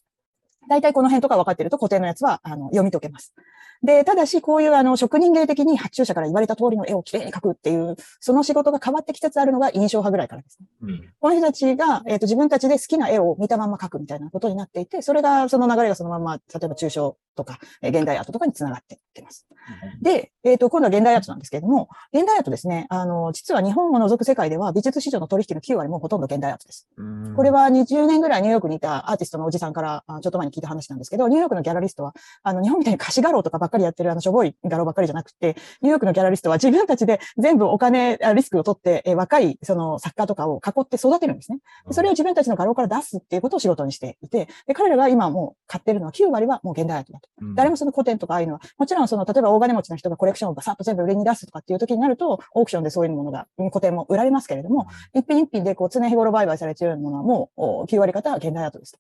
[0.68, 3.35] 大体この辺とか分かってると固定のやつは、あの、読み解けます。
[3.82, 10.66] で、ただし、こういうあの、職人芸的に発注者から言われた通りの絵をきれいに描くっていう、その仕事が変わってきつつあるのが印象派ぐらいからですね。
[10.82, 19.46] うん、この人たちが、えっ、ー、と、自分たちで好きな絵を見たまま描くみたいなことになっていて、それが、その流れがそのまま、例えば抽象とか、えー、現代アートとかにつながっていってます。
[19.94, 26.88] うん、で、えっ、ー、と、今度は現代アートなんですけれども、現代アートですね、あの、実は日本を除く世界では美術市場の取引の9割もほとんど現代アートです。
[26.96, 41.59] うん、これは20年ぐらいニューヨークにいたアーティストのおじさんからちょっと前に聞いた話なんですけど、ニューヨークのギャラリストは、あの、日本みたいに貸し画廊とかばっかりやってるあの、しょぼいい画廊ばっかりじゃなくて、ニューヨークのギャラリストは自分たちで全部お金、リスクを取って、え若いその作家とかを囲って育てるんですね。
[41.90, 47.28] それを自分たちの画廊から出すっていうことを仕事にしていて、で彼らが今もう買ってるのは9割はもう現代アートだと。
[47.54, 58.98] 誰もその古典とかああいうのは、もちろんその、例えば大金持ちの人がコレクションをバサッと全部売りに出すとかっていう時になると、オークションでそういうものが、古典も売られますけれども、一品一品でこう常日頃売買されているものはもう9割方は現代アートです。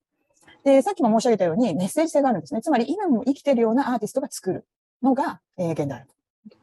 [0.64, 2.62] で、さっきも申し上げたようにメッセージ性があるんですね。
[2.62, 4.66] つまり今も生きてるようなアーティストが作る
[5.02, 6.14] のが、えー、現代アート。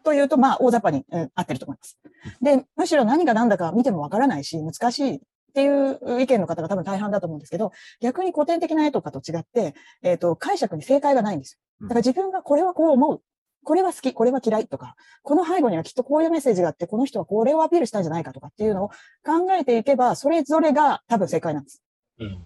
[0.03, 1.99] というと、まあ、大雑把に、うん、合ってると思います。
[2.41, 5.19] で、むしろ何が何だか見てもわからないし、難しいっ
[5.53, 11.87] ていう意見の方が多分大半だと思うんですけど、逆に古典的な絵とかと違って、えっ、ー、と、解釈に正解がないんですよ。
[11.87, 13.21] だから自分がこれはこう思う。
[13.63, 18.89] これは好き、これは嫌いとか、この背後にはきっとこういうメッセージがあって、この人はこれをアピールしたんじゃないかとかっていうのを
[19.25, 21.81] 考えていけば、それぞれが多分正解なんです。
[22.19, 22.45] うん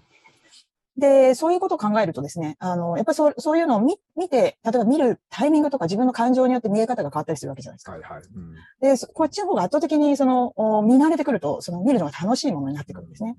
[0.99, 7.93] で、そういうことを考えるとですね、あの、やっぱりそうそういうのを見見て、例えば見るタイミングとか自分の感情によって見え方が変わったりするわけじゃないですか。
[7.93, 8.21] はいはい。
[8.21, 13.37] うん、で、こっちの方が圧倒的にその、見慣れてくると、その見るのが楽しいものになってくるんですね。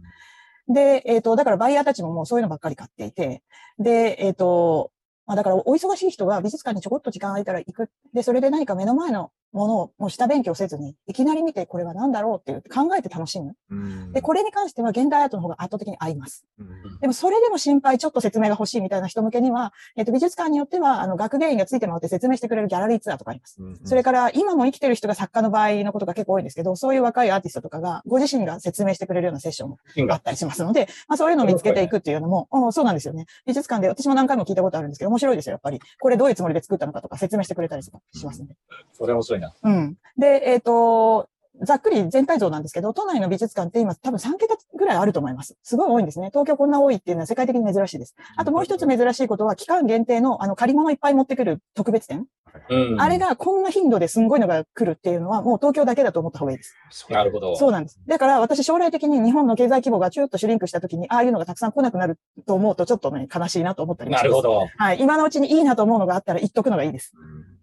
[0.68, 3.42] で、えっ、ー、と、だからバイヤーたちももうそういうのばっかり買っていて、
[3.78, 4.92] で、えっ、ー、と、
[5.26, 7.90] まあ、だからお忙しい人が美術館にちょこっと時間空いたら行く。
[8.14, 13.54] で、それで何か目の前のものをもう下勉強せずに、いきなり見てこれは何だろうっていう考えて楽しむ。
[13.70, 16.44] うんで、これに関しては現代アートの方が圧倒的に合います。
[16.58, 23.62] うんでもそれでも心配、ちょっと説明が欲しいみたいな人向けには、えっ、と、美術館によっては、あの、学芸員がついてもらって説明してくれるギャラリーツアーとかあります。
[23.62, 29.78] うんそれから、今も生きてる人が作家の場合のことが結構多いんですけど、そういう若いアーティストとかが、ご自身が説明してくれるようなセッションも
[30.10, 33.26] あったりしますので、まあそういうのを見つけていくっていうのも、うんそうなんですよね。
[33.46, 35.80] 美術館で私も何回も聞いたことあるんですけど、面白いですよ、やっぱり。
[35.98, 38.54] これどういうつもりで作ったのかとか説明してくれたりとかしますので。
[38.92, 39.54] それ面白いな。
[39.62, 39.96] うん。
[40.16, 41.28] で、えっ、と、
[41.62, 45.56] ざっくり全体像なんですけど、都内の美術館って今多分3桁ぐらいあると思います。
[45.62, 46.28] すごい多いんですね。
[46.30, 48.14] 東京こんな多いっていうのは世界的に珍しいです。
[48.36, 52.26] あともう一つ珍しいことは、期間限定のあの借り物いっぱい持ってくる特別展。
[52.68, 53.00] うん。
[53.00, 56.74] あれがこんな頻度ですんごいのが来るっていうのは、もう東京だけだと思った方がいいです。
[57.10, 57.56] なるほど。
[57.56, 58.00] そうなんです。
[58.06, 64.42] だから私将来的に日本の経済規模がちょっとシュリンクした時に、ああいうのがたくさん来なくなると思うとちょっとね、悲しいなと思ったりなるほ。
[64.42, 64.66] ど。
[64.76, 65.00] はい。
[65.00, 67.12] 今のうちにいいなと思うのがあったら行っとくのがいいです。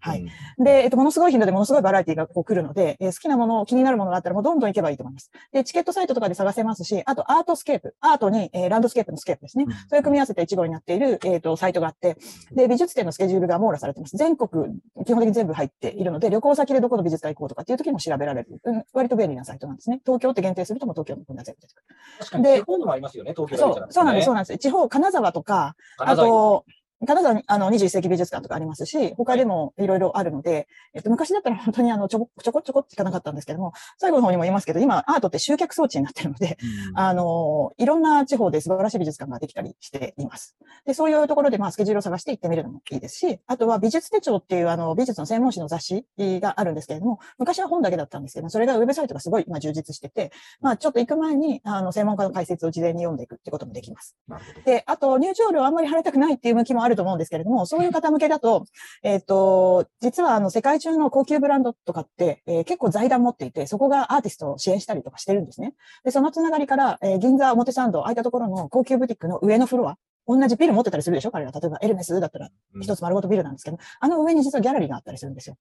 [0.04, 0.24] うんはい
[0.58, 0.64] うん。
[0.64, 5.30] で、えっと、ものすごい頻度でものすごいバラエティがこう来るので、えー好きなもの、気になるものがあったらもうどんどん行けばいいと思います。
[5.52, 9.64] で、チケットサイトとかで探せますし、あとアートスケープ、アートに、えーランドスケープのスケープですね。
[9.66, 12.16] うんそれを組み合わせて一語になっている、えっ、と、サイトがあって、
[12.52, 14.16] で、美術展のスケジュールが網羅されてます。
[14.16, 18.60] 全国、基本的に全部入っているので、旅行先でどこの美術館行こうとかっていう時も調べられる。
[18.64, 20.00] うん、割と便利なサイトなんですね。
[20.04, 21.84] 東京って限定するともう東京の分が全部出てくる。
[22.18, 23.86] 確かに、で地方のもありますよね、東京だそう。
[23.90, 24.58] そうなんです、そうなんです。
[24.58, 26.64] 地方、金沢とか、あと、
[27.06, 36.58] 金沢に、あの、21世紀美術館とかありますし、他でもいろいろあるので、えっと、昔だったら本当にあの、ちょこちょこちょこっていかなかったんですけども、最後の方にも言いますけど、今、アートって集客装置になってるので、
[36.94, 40.56] あの、いろんな地方で素晴らしい美術館ができたりしています。
[40.86, 54.16] で、そういうところで、まあ、スケジュールを探して行ってみるのもいいですし、あとは美術手帳っていう、あの、美術の専門誌の雑誌があるんですけれども、昔は本だけだったんですけど、それがウェブサイトがすごい、まあ、充実してて、まあ、ちょっと行く前に、あの、専門家の解説を事前に読んでいくってこともできます。
[54.64, 58.64] で、あと、入場料あんまり払いたくないっていう向きもあると思うんですけれども、そういう方向けだと、
[59.02, 65.74] えっ、と、実はあの、世界中の高級ブランドとかって、えー結構財団持っていて、そこがアーティストを支援したりとかしてるんですね。
[66.04, 69.96] で、そのつながりから、えー銀座表参道、ああいったところの高級ブティックの上のフロア、
[70.26, 71.30] 同じビル持ってたりするでしょ？
[71.30, 71.50] 彼ら。
[71.52, 75.56] 例えばエルメスだったらうん一つ丸ごとビルなんですけど、あの上に実はギャラリーがあったりするんですよ。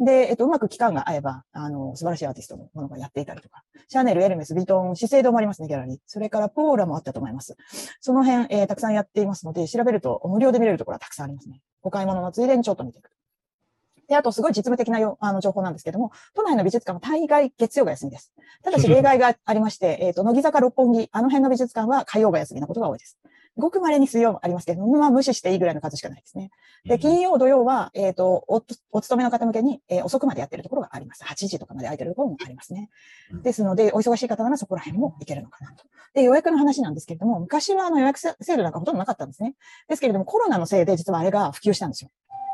[0.00, 5.98] で、えっと、うまく期間が合えば、あの、素晴らしいアーティストのものがやっていたりとか、シャネル、エルメス、ビトン、資生堂もありますね、ギャラリー。
[6.06, 7.56] それからポーラもあったと思います。
[8.00, 11.60] その辺、えーたくさんやっていますので、調べると無料で見れるところはたくさんありますね。
[11.82, 13.10] お買い物のついでにちょっと見ていく。
[14.08, 18.32] で、あと、すごい実務的なよあの情報なんですけども、都内の美術館は大概月曜が休みです。
[18.64, 23.18] ただし例外がありまして、えっと、乃木坂六本木、あの辺の美術館は火曜が休みなことが多いです。
[23.60, 26.50] ごく稀に水曜もありますけども、まあ無視していいぐらいの数しかないですね。
[26.84, 31.24] で、金曜、土曜は、えっ、と、お、お勤めの方向けに、えー遅くまでやってるところがあります。
[31.24, 32.90] 8時とかまで空いてるところもありますね
[33.32, 33.42] うん。
[33.42, 35.84] ですので、お忙しい方ならそこら辺も行けるのかなと。
[36.14, 39.54] で、予約の話なんですけれども、昔はあの予約制度なんかほとんどなかったんですね。
[39.88, 42.10] ですけれども、コロナのせいで実はあれが普及したんですよ。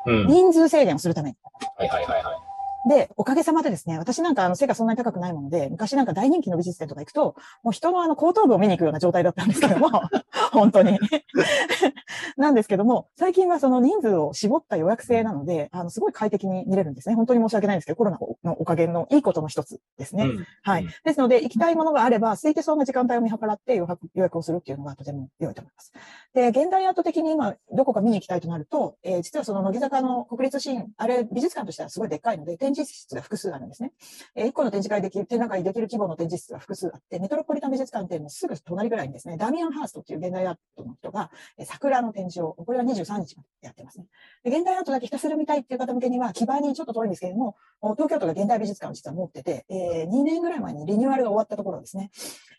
[0.06, 0.26] うん。
[0.26, 1.36] 人数制限をするために。
[1.76, 2.45] はいはいはいはい。
[2.86, 9.90] で、おかげさまでですね、私なんかあの背がそんなに高くないもので、昔なんか大人気の美術展とか行くと、もう人のあの後頭部を見に行くような状態だったんですけども、
[10.52, 10.98] 本当に。
[12.36, 17.14] なんですけども、最近はその人数を絞った予約制なので、あの、すごい快適に見れるんですね。
[17.14, 20.24] 本当に申し訳ないんですけど、コロナのおかげのいいことの一つですね。
[20.24, 20.90] うんはいうん。
[21.04, 25.92] ですので、行きたいものがあれば、空いてそうな時間帯を見計らって予約予約をするっていうのがとても良いと思います。
[26.34, 33.92] で、現代アート的に今、どこか見に行きたいとなると、えー実はその乃木坂の国立シーン、あれ、美術館としてはすごいでっかいので、展示室が複数あるんですね。
[34.34, 44.06] えー、1個の展示会できる、展覧会できる規模の展示室が複数あって、メトロポリタン美術館っていうのもすぐ隣ぐらいにですね、ダミアン・ハーストっていう現代アートの人が、えー桜の展示を、これは23日までやってますね。
[44.44, 47.56] で現代アートだけひたすら見たいっていう方向けには、基盤にちょっと遠いんですけれども、
[47.96, 52.10] 東京都が現代美術館を実は持ってて、えー2年ぐらい前にリニューアルが終わったところですね。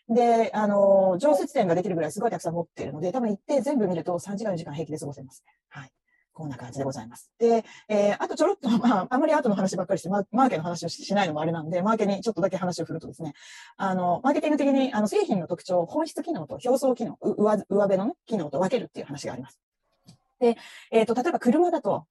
[0.08, 5.44] で、あのー常設展ができるぐらいすごいたくさん持ってるので、多分行って全部見ると3時間4時間平気で過ごせます。
[5.68, 5.90] はい。
[6.38, 7.32] こんな感じでございます。
[7.40, 13.34] で、えーあとちょろっと、まあ、あまりアートの話ばっかりして、マーケの話をしないのもあれなんで、マーケにちょっとだけ話を振るとですね、
[13.76, 19.58] あの、マーケティング的に、あの、製品の特徴を本質機能と表層機能、上、上辺のね、機能と分けるっていう話があります。
[20.38, 20.56] で、
[20.92, 22.06] えっ、と、例えば車だと、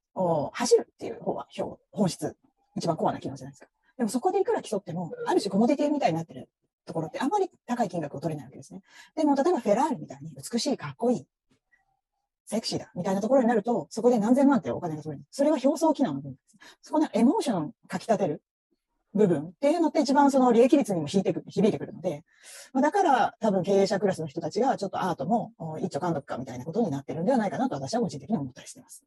[0.51, 2.35] 走るっていう方は表、本質、
[2.75, 3.67] 一番コアな機能じゃないですか。
[3.97, 6.49] でもそこでいくら競っても、ある種コモディティみたいになってる
[6.85, 8.81] ところってあまり高い金額を取れないわけですね。
[9.15, 11.25] でも、例えばフェラーリみたいに美しい、かっこいい、
[12.47, 15.25] セクシーだ、みたいなところになると、そこで何千万ってお金が取れる。
[15.29, 16.57] それは表層機能の部分です。
[16.81, 18.41] そこのエモーションをかき立てる
[19.13, 22.23] 部分っていうのって一番その利益率にも引いてくる響いてくるので、
[22.71, 29.03] まあ、だから多分経営者クラスの人たちがちょっとアートも一丁監督かみたいなことになってるんではないかなと私は個人的に思ったりしています。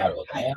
[0.00, 0.54] なるほどね。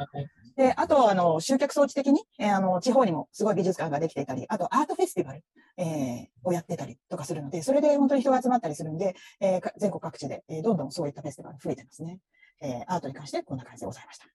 [0.56, 5.44] で、あと、あの、集客装置的に、えーあの、地方にもすごい美術館ができていたり、あと、アートフェスティバル、
[5.78, 12.20] えーをやってたりとかするので、それで本当に人が集まったりするんで、えーか全国各地で、えーどんどんそういったフェスティバル増えてますね。
[12.62, 14.26] えーアートに関してこんな感じでございました。
[14.26, 14.34] あり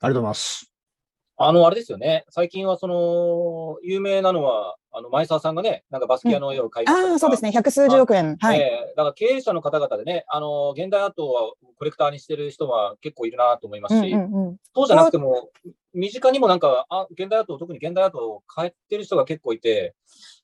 [0.00, 0.72] がとうございます。
[1.40, 2.24] あの、あれですよね。
[2.30, 7.52] 最近はその、有名なのは、あの、前澤さんがね、なんかバスキアの絵を描いたりとかああ、そうですね。
[7.52, 8.36] 百数十億円。
[8.40, 8.58] はい。
[8.58, 14.56] ええだから経営者の方々でね、あの、現代アートはコレクターにしてる人は結構いるなと思いますし、うんうんうん。
[14.74, 15.50] そうじゃなくても、
[15.94, 19.94] 身近にもなんか、あ現代アートを、特に現代アートを変えてる人が結構いて、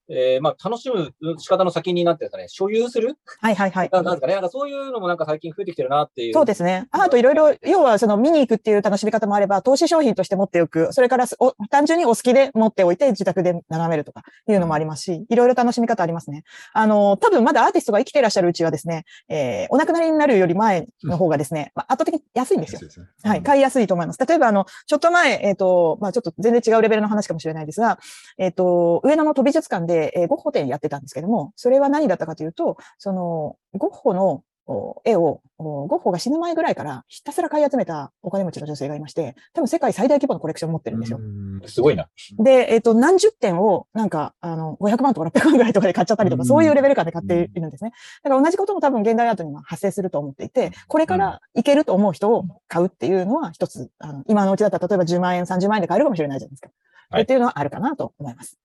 [0.08, 3.16] えーまあ、楽しむ仕方の先になってですかね、所有する？
[3.40, 3.90] はいはいはい。
[3.92, 6.34] ななんですかね、なんかそういうのもなんか最近増えてきてるなっていう。
[6.34, 6.86] そうですね。
[6.90, 10.92] あといろいろ、要はその見に行くっていう楽しみ方もあれば、投資商品として持っておく。
[10.92, 16.44] それからすお単純にお好きで持っておいて自宅で眺めるとかいうのもありますし、いろいろ楽しみ方ありますね。
[16.72, 22.80] あの、多分まだアーティストが生きていらっしゃるうちはですね、えーお亡くなりになるより前の方がですね、まあ、圧倒的に安いんですよ。
[22.80, 24.18] ですねはい、買いやすいと思います。
[24.24, 27.98] 例えば、あの、ちょっと前、えっ、と、まあ、ちょっと全然違うレベルの話かもしれないですが、
[28.38, 41.18] えっ、と、上野の都美術館で、えーゴッホ展やってたんですけども、それは何だったかというと、その、ゴッホのお絵を、おゴッホが死ぬ前ぐらいからひたすら買い集めたお金持ちの女性がいまして、多分世界最大規模のコレクションを持ってるんですよ。
[41.18, 42.08] うんすごいな。
[42.38, 47.92] で、えっ、と、何十点を、なんか、あの、500万とか600万ぐらいとかで買っちゃったりとか、うんそういうレベル感で買っているんですね。
[48.22, 56.70] だから同じことも多分現代アートには発生すると思っていて、これからいけると思う人を買うっていうのは一つ、あの、今のうちだったら例えば10万円、30万円で買えるかもしれないじゃないですか。
[57.10, 58.58] はいっていうのはあるかなと思います。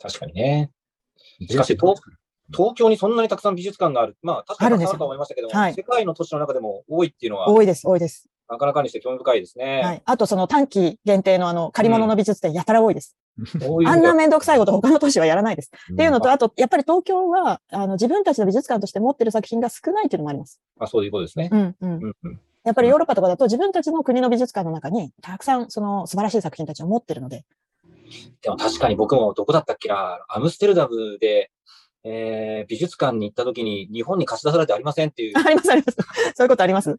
[0.00, 0.70] 確かにね。
[1.48, 2.00] しかし東
[2.50, 4.16] 東京にそんなにたくさん美術館がある。
[4.22, 8.28] まあ、確かあるんですよにあると思いましたけども、はい世界の都市の中でも多いっていうのは、多いです、多いです。
[8.48, 9.82] なかなかにして興味深いですね。
[9.84, 10.02] はい。
[10.06, 13.16] あとその短期限定のあの、借り物の美術展やたら多いです。
[13.60, 15.70] 多いあんなめんどくさいこと他の都市はやらないです。
[15.92, 20.60] っっていうのと、あと、やっぱり東京は、あの、自分たちの美術館として持ってる作品が少ないっていうのもあります。
[20.78, 21.50] まあ、そういうことですね。
[21.52, 21.90] うん、うん。
[21.96, 27.46] うんうんやっぱりヨーロッパとかだと自分たちの国の美術館の中にたくさんその素晴らしい作品たちを持ってるので。
[28.42, 31.50] でも確かに僕もどこだったっけな、アムステルダムで、
[32.04, 35.32] えー美術館に行った時に日本に貸し出されてありませんっていう。
[35.36, 35.98] ありますあります。
[36.36, 36.90] そういうことあります。
[36.94, 36.98] ね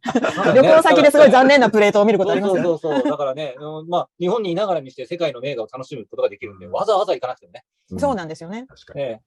[0.55, 2.63] 旅行先ですごい残念なプレートを見ることありますよ。
[2.63, 3.11] そうそうそうそう。
[3.11, 7.63] だからね、うんまあ、日本にいながらにして世界の名画を楽しむことができるんで、わざわざ行かなくてもね、
[7.97, 8.65] そうなんですよね。
[8.67, 9.01] 確かに。
[9.01, 9.19] え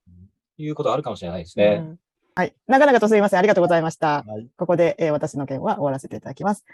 [0.59, 1.79] えいうことあるかもしれないですね。
[1.81, 1.99] うん
[2.35, 2.55] はい。
[2.67, 3.41] 長々とすいません。
[3.41, 4.25] ありがとうございました。
[4.27, 6.65] はいここで、えー私の件は終わらせていただきます。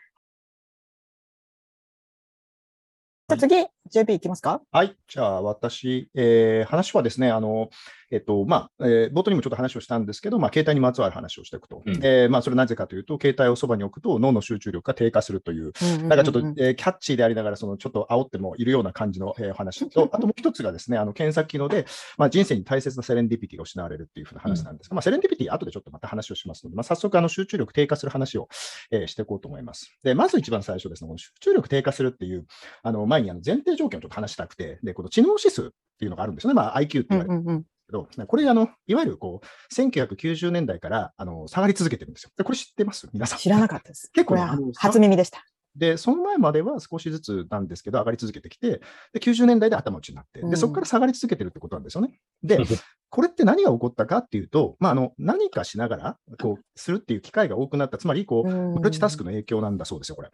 [3.31, 4.63] じゃあ次、JP いきますか？
[4.73, 4.97] はい。
[5.07, 7.69] じゃあ、私、えー話はですね、あの、
[8.11, 11.83] えっと、まあ、えー冒頭にもちょっと話をしたんですけど、まあ、携帯にまつわる話をしていくと。
[11.85, 28.49] うんえーまあ、それなぜかというと、携帯をそばに置くと脳の集中力が低下するという、なんかちょっと、えーキャッチーでありながら、そのちょっと煽ってもいるような感じの、えーお話と、あともう一つがですね、あの検索機能で、まあ、人生に大切なセレンディピティが失われるっていうふうな話なんですが、まあ、セレンディピティ、後でちょっとまた話をしますので、まあ、早速、あの集中力低下する話を、
[28.91, 29.99] えーしていこうと思います。
[30.03, 32.47] で、まず一番最初ですね、この集中力低下するっていう、
[32.83, 37.41] あの前にあの前提条件をちょっと話したくて、で、この知能指数っていうのがあるんですよね、まあ、IQ ってうん言われる。
[37.41, 37.65] うんうん。
[37.89, 42.31] けど、これあの、いわゆるこう1990年代からあの下がり続けてるんですよ。
[42.37, 43.09] でこれ知ってます？
[43.13, 43.39] 皆さん。
[43.39, 44.11] 知らなかったです。
[44.15, 44.43] 結構ね
[44.77, 45.45] 初耳でした。
[45.77, 48.81] で、その前までは少しずつなんですけど、上がり続けてきて、
[49.13, 52.19] で90年代で頭打ちになって、うんでそこから下がり続けてるってことなんですよね。
[52.43, 52.59] で、
[53.11, 60.31] これって何が起こったかっていうと、まあ、あの何かしながらこうするっていう機会が多くなった、つまりこう、マルチタスクの影響なんだそうですよ、これ。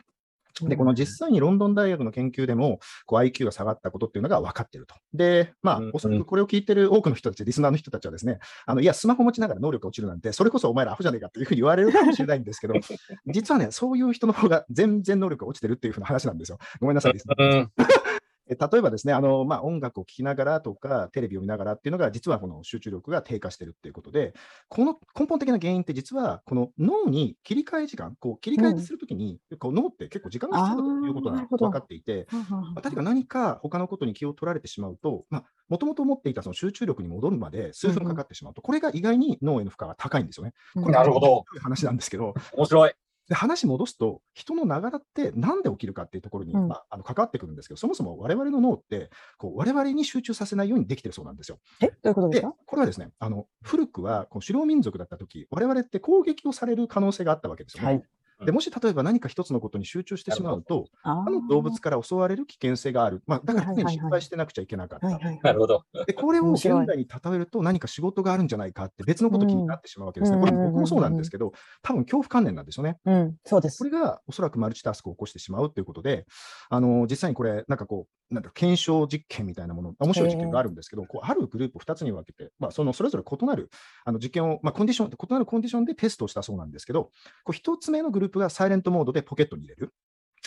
[0.62, 4.94] で、この実際にロンドン大学の研究でも、こう IQ が下がったことっていうのが分かっていると。
[5.12, 12.74] で、まあうん、おそらくこれを聞いてる多くの人たち、リスナーの人たちはですね、あのいや、スマホ持ちながら能力が落ちるなんて、それこそお前らアホじゃねえかっていうふうに言われるかもしれないんですけど、
[13.26, 16.58] 実はね、そういう人の方が全然能力が落ちてるっていうふうな話なんですよ。
[16.80, 18.03] ごめんなさい、リスナーの皆さんえ
[18.48, 24.34] 例えばですね、あのまあ、音楽を聴きながらとか、テレビを見ながらっていうのが、実はこの集中力が低下してるっていうことで、
[24.68, 35.24] この根本的な原因って、実はこの脳に切り替え時間、こう切り替えするときに、こう脳って結構時間が必要だということが分かっていて、まあ、例えば何か他のことに気を取られてしまうと、
[35.68, 40.52] もともと持っていたその集中力に戻るまで数分かかってしまうと、これが意外に脳への負荷が高いんですよね。
[40.74, 41.44] これなるほど。
[41.62, 42.92] 話なんですけど、面白い。
[43.28, 51.58] で話戻すと、人のながらってなんで起きるかっていうところに、うんまあ、あの関わってくるんですけど、そもそも我々の脳ってこう、我々に集中させないようにできてるそうなんですよ。
[51.80, 57.88] えどういうことですでか、これはですね、あの古くはこう狩猟民族だったとき、我々って攻撃をされる可能性があったわけですよね。
[57.88, 58.04] はい
[58.44, 63.22] でもし例えば何か一つのことに集中してしまうと、あ他の動物から襲われる危険性がある。
[63.26, 65.08] まあ、だから常にはいはいはい心配してなくちゃいけなかった。
[65.08, 65.84] なるほど。
[66.06, 70.38] でこれを現代に例えると何か仕事があるんじゃないかって別のこと気になってしまうわけですね。
[70.38, 72.98] これ僕もそうなんですけど、多分恐怖観念なんですよね。
[73.04, 73.84] うん、そうですこ。
[73.84, 76.26] れがおそらくマルチタスクを起こしてしまうということで、
[76.70, 83.70] あの実際にこれ、なんかこう、なんだ検証実験みたいなもの、面白い実験があるんですけど、こうあるグループを2つに分けて、まあ、そのそれぞれ異なる
[84.04, 87.10] あの実験を、まあ、コンディション、異なるコンディションでテストをしたそうなんですけど、
[87.44, 89.94] こう1つ目のグループがサイレントモードでポケットに入れる。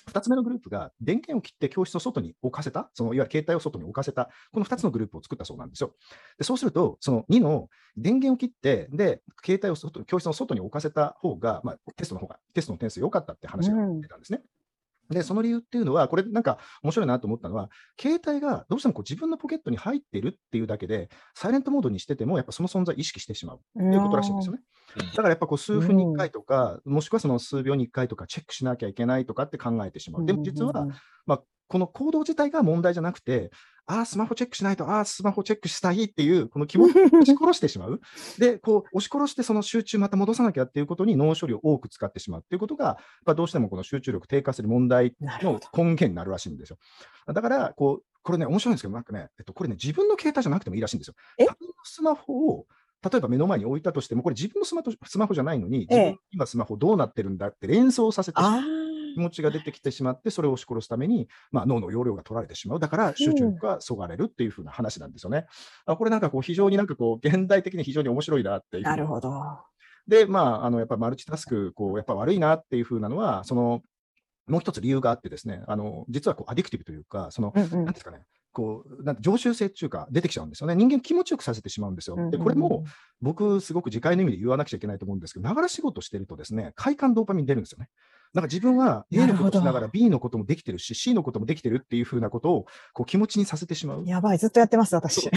[0.08, 5.93] 2つ目のグループが電源を切って教室の外に置かせた、そのいわゆる携帯を外に置かせた、この2つのグループを作ったそうなんですよ。
[6.38, 14.41] でそうすると、その2の電源を切って、で、携帯を外教室の外に置かせた方が、まあ、テストの方が、テストの点数良かったって話が出たんですね。
[15.10, 24.60] で、その理由っていうのは、これなんか面白いなと思ったのは、携帯がどうしてもこう自分のポケットに入っているっていうだけで、サイレントモードにしてても、やっぱその存在意識してしまうっていうことらしいんですよね。
[24.95, 30.26] だからやっぱこう数分に1回とか、もしくはその数秒に1回とかチェックしなきゃいけないとかって考えてしまう。
[30.26, 30.88] でも実は、
[31.26, 33.51] まあ、この行動自体が問題じゃなくて、
[33.89, 38.01] ああ、スマホチェックしないと、ああ、スマホチェックしたいっていう、この気持ちを 押し殺してしまう。
[38.38, 46.78] で、こう、押し殺してその集中また戻さなきゃっていうことに脳処理を多く使ってしまうっていうことが、まあ、どうしてもこの集中力低下する問題の根源になるらしいんですよ。
[47.28, 51.15] だから、こう、これね、面白いんですけど、なんかね、えっと、これね、自分の携帯じゃなくてもいいらしいんですよ。
[51.38, 52.65] 他人のスマホを
[53.09, 58.41] 例えば目の前に置いたとしても、これ自分のスマスマホじゃないのに、自分今スマホどうなってるんだって連想させて
[59.14, 62.80] 気持ちが出てきてしまって、それを押し殺すために、まあ、脳の容量が取られてしまう。
[62.80, 65.45] だから集中力がそがれるっていうふうな話なんですよね。
[65.86, 68.84] あこれなんかこう非常になんかこう現代的に非常に面白いなっていう。
[68.84, 69.32] なるほど。
[70.08, 73.82] で、まあ、あのやっぱマルチタスク、こうやっぱ悪いなっていうふうなのは、その
[74.47, 78.22] もう一つ理由があってですね、あの実はこうアディクティブというか、その、うんうん、なんですかね、
[78.58, 80.76] こう、なん常習性っていうか、出てきちゃうんですよね。
[80.76, 82.18] 人間気持ちよくさせてしまうんですよ。
[82.32, 82.86] で、これも、
[83.22, 87.89] 僕、すごく自戒の意味で言わなくちゃいけないと思うんですけど、ながら仕事してるとですね、快感ドーパミン出るんですよね。
[88.34, 94.05] なんか自分は A のことしながら B のこともできてるし、C のこともできてるっていうふうなことをこう気持ちにさせてしまう。
[94.05, 95.30] やばい、ずっとやってます、私。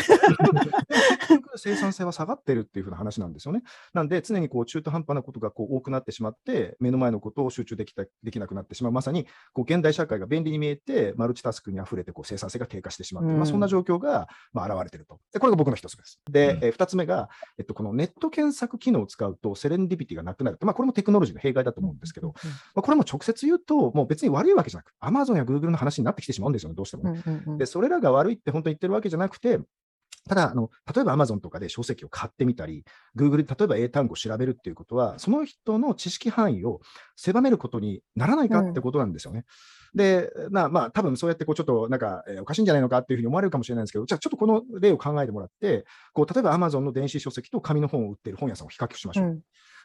[1.57, 3.63] 生産性は下がってるっていうふうな話なんですよね。
[3.93, 8.93] なんで、常にこう中途半端なことがこう多くなってしまって、目の前のことを集中できたできなくなってしまう。
[8.93, 15.19] まさにこう現代社会が便利に見えて、マルチタスクに溢れてこう生産性が低下してしまう、うん、まあ、そんな状況がまあ現れてると。
[15.33, 16.21] で、これが僕の一つです。
[16.31, 17.29] で、うん、え2つ目が、
[17.59, 20.59] えっと、このネット検索機能を使うとセレンディピティがなくなる。
[20.63, 22.35] まあ、これもテクノロジーの弊害だと思うんですけど、
[22.81, 27.15] まあ、これも直接言うと、もう別に悪いわけじゃなく、アマゾンやグーグルの話になってきてしまうんですよね、どうしても。
[27.59, 29.61] で、それらが悪いって本当に言ってるわけじゃなくて、
[30.29, 32.85] ただあの、例えば Amazon とかで書籍を買ってみたり、
[33.17, 36.81] Google で例えば英単語を調べるっていうことは、その人の知識範囲を
[37.17, 39.39] 狭めることにならないかってことなんですよね。
[39.39, 39.45] うん、
[39.95, 49.27] で、まあ、まあ、多分そうやってこうちょっとなんか、えー、おかしいんじゃないのかっていうふうに思われるかもしれないんですけど、じゃあちょっとこの例を考えてもらって、こう例えば Amazon の電子書籍と紙の本を売っている本屋さんを比較しましょう。
[49.27, 49.41] うん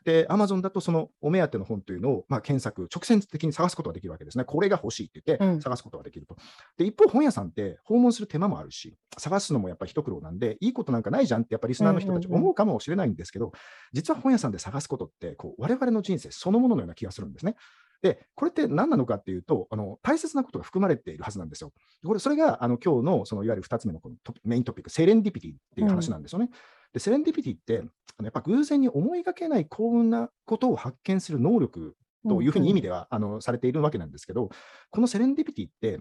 [0.06, 4.46] で、アマゾンだとそのお目当ての本というのを、まあ、検索、直線的に探すことができるわけですね。
[4.46, 6.36] これが欲しいって言って探すことができると。
[6.36, 6.40] うん、
[6.78, 13.52] で、一方、本屋さんって訪問する手間もあるし、探すのもやっぱり一苦労なんで、いいことなんかないじゃんってやっぱりリスナーの人たち思うかもしれないんですけど、
[13.94, 17.56] 実は本屋さんで探すことって、こう我々の人生そのもののような気がするんですね。
[18.02, 21.72] で、これって何なのかっていうと、あの大切なことが含まれているはずなんですよ。
[22.06, 26.50] これそれがあの今日のそのいわゆる2つ目のこのメイントピック、セレンディピティっていう話なんですよね。
[26.52, 26.58] うん
[26.96, 27.84] で、セレンディピティって、
[28.18, 31.94] あのやっぱ偶然に思いがけない幸運なことを発見する能力
[32.26, 34.50] というふうに意味では、あのされているわけなんですけど、
[34.92, 36.00] このセレンディピティって、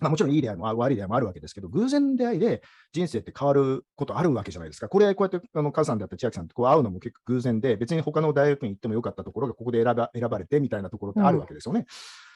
[0.00, 4.88] まあ、もちろんいい出会いも悪い出会いもあるわけですけど、偶然出会いで人生って変わることあるわけじゃないですか。
[4.88, 11.80] これ、こうやって、あの、カズさんであった千秋さんとこう会うのも結構偶然で、別に他の大学に行ってもよかったところがここで選ば選ばれてみたいなところってあるわけですよね。
[11.80, 11.86] うん、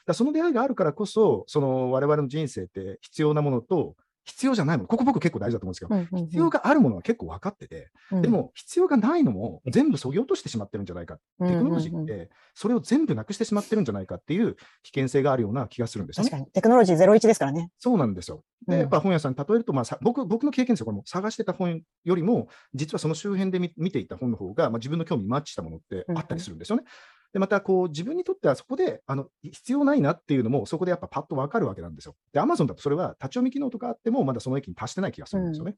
[0.05, 3.95] だその出会いがあるからこそ、その我々の人生って必要なものと、
[4.25, 17.69] 必要じゃないもの、ここ僕結構大事だと思うんですけど、うんうんうん、必要があるものは結構分かってて、うん、でも必要がないのも全部そぎ落としてしまってるんじゃないか、うんうんうん、テクノロジーってそれを全部なくしてしまってるんじゃないかっていう危険性があるような気がするんですよ、ね、確かに、テクノロジー01ですからね。
[17.79, 18.43] そうなんですよ。
[18.67, 21.03] で、やっぱ本屋さんに例えると、まあ、僕僕の経験ですよ、これも。
[21.05, 26.81] 探してた本よりも、実はその周辺で見ていた本の方が、まあ、自分の興味にマッチしたものってあったりするんですよね。
[26.81, 26.93] うんうん
[27.33, 32.15] で、またこう自分にとってはそこであの必要ないなっていうのも、そこでやっぱパッと分かるわけなんですよ。
[32.31, 35.75] で、Amazon だとそれは立ち読み機能とかあっても、まだその域に達してない気がするんですよね。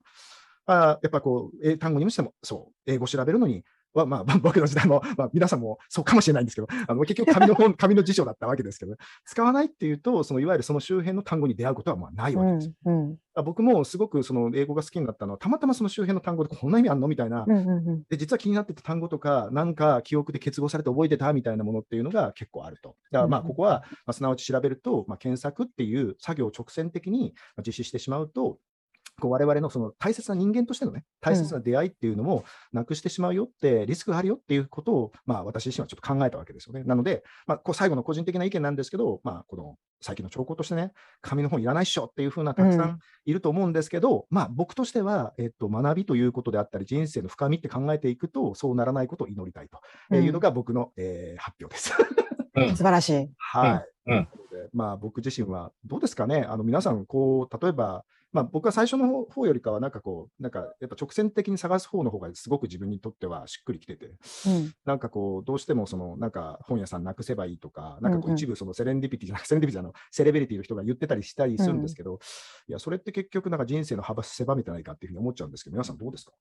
[0.68, 3.64] うん、あやっぱこう、英単語にもしても、そう、英語調べるのに、
[4.00, 12.72] は、まあ、 僕の時代も、まあ、皆さんもそうかもしれないんですけど、あの結局紙の本、 紙の辞書だったわけですけど、使わないっていうと、そのいわゆるその周辺の単語に出会うことはまあないわけです。
[12.86, 17.46] うんうん、僕もすごくその英語が好きになったのは、たまたまその周辺の単語でこんな意味あんのみたいな、
[18.10, 22.96] で、実は気になってた単語とか、なんか記憶で結合されて覚えてたみたいなものっていうのが結構あると。
[23.12, 27.34] だからまあ、ここは、まあ、すなわち調べると、まあ、検索っていう作業を直線的に
[27.66, 28.60] 実施してしまうと、
[29.20, 32.44] こう我々のその大切な人間としてのね、大切な出会いっていうのも
[32.74, 36.84] なくしてしまうよって、リスクがあるよっていうことを、まあ、私自身はちょっと考えたわけですよね。
[36.84, 40.92] なので、まあ、こう最後の個人的な意見なんですけど、まあ、この最近の兆候としてね、
[41.22, 49.70] 紙の本いらないっしょっていうふうなたくさんいると思うんですけど、うん、まあ、僕としては、えっと、学びということであったり、人生の深みって考えていくと、そうならないことを祈りたい
[50.10, 51.94] というのが僕の、えー、発表です。
[52.56, 53.30] うん、 素晴らしい。
[53.38, 54.12] はい。
[54.12, 54.28] うん、
[54.74, 58.06] まあ、僕自身はどうですかね、あの皆さん、こう例えば、
[58.36, 64.10] まあ、僕は最初の方よりかは、なんかこう、なんかやっぱ直線的に探す方の方がすごく自分にとってはしっくりきてて、う
[64.50, 72.20] ん、なんかこう、どうしてもその、なんか本屋さんなくせばいいとか、なんかこう一部そのセレンディピティじゃなくセレンディピティのセレブリティの人が言ってたりしたりするんですけど、うん、い
[72.74, 76.34] や、それって結局なんか人生の幅狭めてないかっていうふうに思っちゃうんですけど、皆さんどうですか？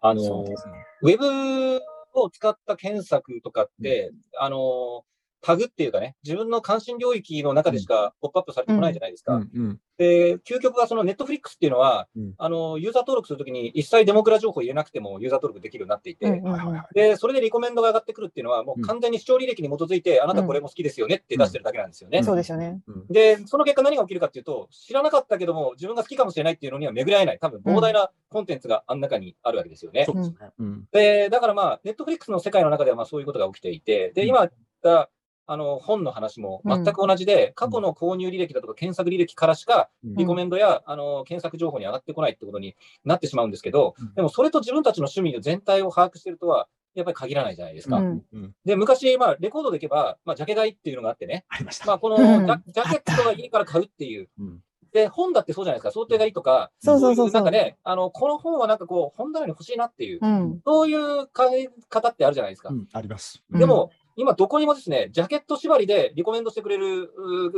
[0.00, 0.54] あの、ね、
[1.02, 1.80] ウェブ
[2.14, 5.04] を使った検索とかって、うん、あの、
[5.42, 9.34] タグっていうかね、自分の関心領域の中でしかポップアップされてこないじゃないですか。
[9.34, 16.94] うんうんで、究極はそのネットフリックスっていうのは、うんあの、ユーザー登録するときに一切デモクラ情報入れなくてもユーザー登録できるようになっていて、うんうんはいはいはい。
[16.94, 22.22] で、それでリコメンドが上がってくるっていうのは、もう完全に視聴履歴に基づいて、あなたこれも好きですよねって出してるだけなんですよね。
[22.22, 22.80] そうですよね。
[22.86, 30.06] うんで、その結果何が起きるかっていうと、知らなかったけども、自分が好きかもしれないっていうのには巡り合えない、多分膨大なコンテンツがあん中にあるわけですよね。
[30.06, 30.36] そうですね。
[30.58, 34.50] うんで、だからまあ、ネットフリックスの世界の中ではまあそういうことが起きていて、で、うん今言っ
[34.82, 35.10] た、
[35.52, 47.96] あの、本の話も全く同じで、過去の購入履歴だとか検索履歴からしか、うんリコメンドや、あの、検索情報に上がってこないってことになってしまうんですけどうん、でもそれと自分たちの趣味の全体を把握してるとは、やっぱり限らないじゃないですか。
[47.96, 51.86] うんうんで、昔、まあ、レコードでいけば、まあ、ジャケ買いっていうのがあってね、ありました。
[51.86, 54.28] まあ、このうんジャジャケットがいいから買うっていう。
[54.38, 54.60] うん
[54.92, 55.92] で、本だってそうじゃないですか。
[55.92, 60.60] 想定がいいとか、そうそうそうそういなんかね、あの、この本はなんかこう、本棚に欲しいなっていう、うん。
[60.64, 62.70] そういう買い方ってあるじゃないですか。
[62.70, 63.42] うんあります。
[63.50, 67.10] うんでも、今どこにもですね、ジャケット縛りでリコメンドしてくれる、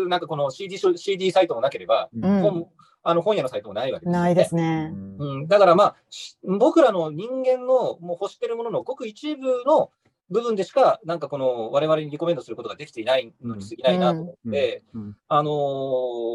[0.08, 2.66] なんかこの CD, CD サイトもなければ、うん。
[3.04, 4.92] あの本屋のサイトもないわけですよね、ないですね。
[5.18, 9.90] うん、だからまあ、し僕らの人間のもう欲してるもののごく一部の
[10.32, 15.52] 部分でしか、なんかこの我々にリコメンドすることができていないのに過ぎないなと思って、うんあのー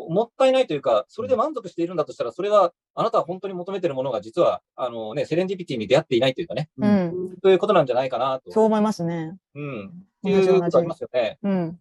[0.09, 7.37] もったいないというか、それで満足しているんだとしたら、それはあなたは本当に求めているものが実は、あのね、セレンディピティに出会っていないというかね、ううんん。
[7.41, 8.51] ということなんじゃないかなと。
[8.51, 9.35] そう思いますね。
[9.55, 9.87] うん。
[9.87, 9.91] っ
[10.23, 11.39] ていうことありますよね。
[11.43, 11.79] うん。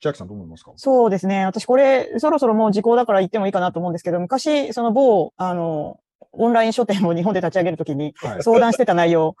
[0.00, 0.72] 千秋さんどう思いますか？
[0.76, 1.46] そうですね。
[1.46, 6.00] 私これ、そろそろもう時効だから言ってもいいかなと思うんですけど、昔、その某、あの、
[6.32, 9.36] オンライン書店を日本で立ち上げるときにはい相談してた内容で、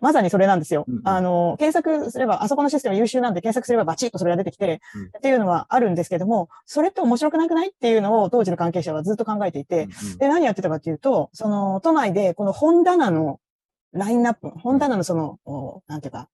[0.00, 0.84] まさにそれなんですよ。
[0.88, 1.08] うんうん。
[1.08, 13.40] あの、検索すれば、あそこのシステム優秀なんで検索すればバチッとそれが出てきてうん、っていうのはあるんですけども、それって面白くなくないっていうのを当時の関係者はずっと考えていて、で、何やってたかっていうと、その、都内でこの本棚の
[13.92, 16.28] ラインナップ、本棚のその、おなんていうか、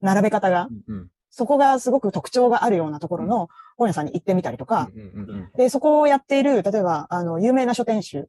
[0.00, 1.08] 並べ方が、うんうん。
[1.34, 8.28] そこがすごく特徴があるようなところの本屋さんに行ってみたりとか、うんうんうんで、そこをやっている、例えば、あの、有名な書店主うん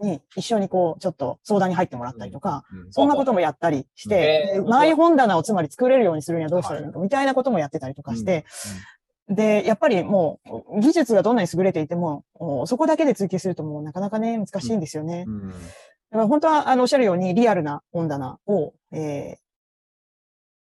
[0.00, 2.92] に一緒にこう、ちょっと相談に入ってもらったりとか、うん。
[2.92, 8.44] そんなこともやったりして、マイ本棚をつまり作れるようにするにはどうしたらいいのか、みたいなこともやってたりとかして、
[9.28, 10.40] で、やっぱりも
[10.74, 15.26] う、技術がどんなに優れていても、おそこだけで追求するともうなかなかね、難しいんですよね。
[16.10, 19.42] 本当は、あの、おっしゃるように、リアルな本棚を、えー、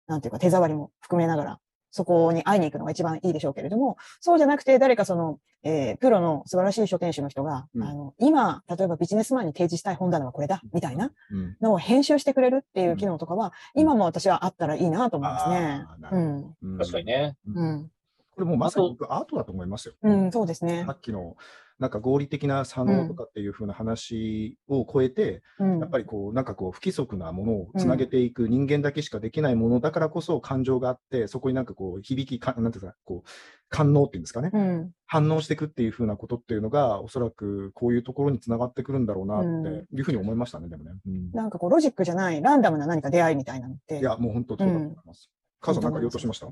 [0.08, 1.60] なんていうか、手触りも含めながら、
[1.96, 16.56] そこに会いに行くのが一番いいでしょうけれども、そうじゃなくて、誰かその、えー、プロの素晴らしい書店主の人が、うんあの、今、例えばビジネスマンに提示したい本棚はこれだ、みたいなうんのを編集してくれるっていう機能とかは、今も私はあったらいいなと思いますねうん。
[16.62, 17.38] うん確かにね。
[17.48, 17.90] うん。
[18.32, 19.94] これもうまさに僕アートだと思いますよ。
[20.04, 20.92] うん、そうですねさ。
[20.92, 21.38] っきの
[21.78, 25.80] なんか合理的な左脳とかっていう風な話を超えて、うん。
[25.80, 33.30] やっぱりこうなんかこう不規則なものをつなげていく人間だけしかできないものだからこそ感情があって、そこになんかこう響きか、なんていうか、こう
[33.70, 34.92] 感能っていうんですかね、うん。
[35.06, 40.92] 反応していくっていう風なことっていうのが、おそらくこういうところにつながってくるんだろうなっていうふうに思いましたね、でもね。
[41.06, 44.00] うんなんかこう、ロジックじゃない、ランダムな何か出会いみたいなのって。
[44.00, 45.30] いや、もう本当そうだと思います。
[45.60, 46.48] 母さんなんか言おうとしました？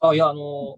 [0.00, 0.76] あ、いや、あの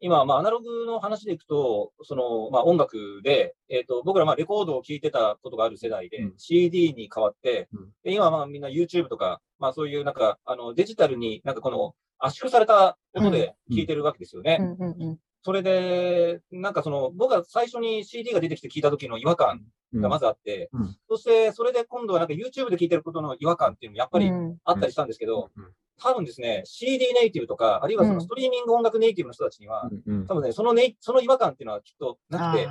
[0.00, 6.34] 今、まあ、アナログの話でいくと、その、まあ、音楽で、えっ、と、僕ら、まあ、レコードを聴いてたことがある世代で、うん。
[6.36, 7.90] CD に変わって、うん。
[8.02, 14.58] で今、まあ、みんな YouTube とか、まあ、そういう、なんか、あの、デジタルになんかこの、圧縮された音で聴いてるわけですよね。
[14.60, 15.18] うんうんうん。
[15.42, 19.62] それで、なんかその、僕が最初に CD が出てきて聞いた時の違和感
[19.94, 20.96] がまずあって、うん。
[21.08, 24.56] そして、それで今度はなんか YouTube で聞いてることの違和感っていうのもやっぱりうん。
[24.64, 25.64] あったりしたんですけど、うん
[26.00, 32.68] 多分ですね、CD ネイティブとか、あるいはそうのんストリーミング音楽ネイティブの人たちには、うんうん多分ね、そのね、その違和感っていうのはきっとなくて、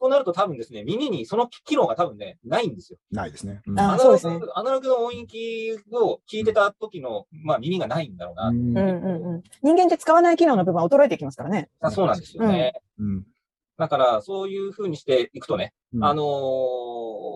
[0.00, 2.98] となると多分ですね、耳にその機能が多分ね、ないんですよ。
[3.10, 3.62] ないですね。
[3.66, 8.48] うんアナロそうですねグ、アナログの音域を聞いてた時の、まあ耳がないんだろうな。
[8.48, 9.42] うんうんうんうん。
[9.62, 11.68] 人間って使わない機能の部分は衰えていきますからね。
[11.80, 12.72] あそうなんですよね。
[12.98, 13.24] うん
[13.78, 16.78] だから、そういうふうにしていくとね、うんあのー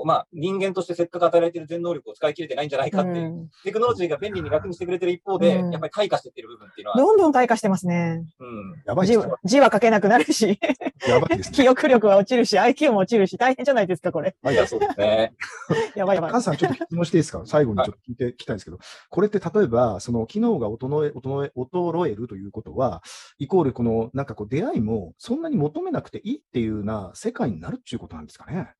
[0.05, 8.25] まあ、人間としてせっかく与えられている全能力を使い切れてないんじゃないかっていう、うんテクノロジーが便利に楽にしてくれてる一方で、うんやっぱり退化していってる部分っていうのは、どんどん退化してますね。
[8.41, 9.39] うん、字やばいですねは。
[9.45, 10.59] 字は書けなくなるし、
[11.07, 11.57] やばいですね。
[11.57, 14.35] 記憶力は落ちるし、IQ も落ちるし、大変じゃないですか、これ。
[14.45, 15.33] いや、そうですね。
[15.95, 16.41] やばいやばいカ。
[16.41, 17.43] ズさん、ちょっと質問していいですか？
[17.47, 18.79] 最後にちょっと聞いて聞きたいんですけど、
[19.09, 23.03] これって例えば、その機能が衰え衰え衰えるということは、
[23.39, 28.42] イコール、このなんかこう出会いもそんなに求めなくていいっていうような世界になるっていうことなんですか？
[28.47, 28.73] ね。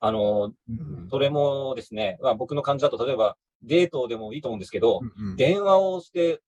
[0.00, 0.72] あのーう
[1.06, 1.08] ん。
[1.10, 5.36] それもですね、まあ、僕の感じだと、例えばデートでもいいと思うんですけど、うんうん。
[5.36, 6.40] 電話をして、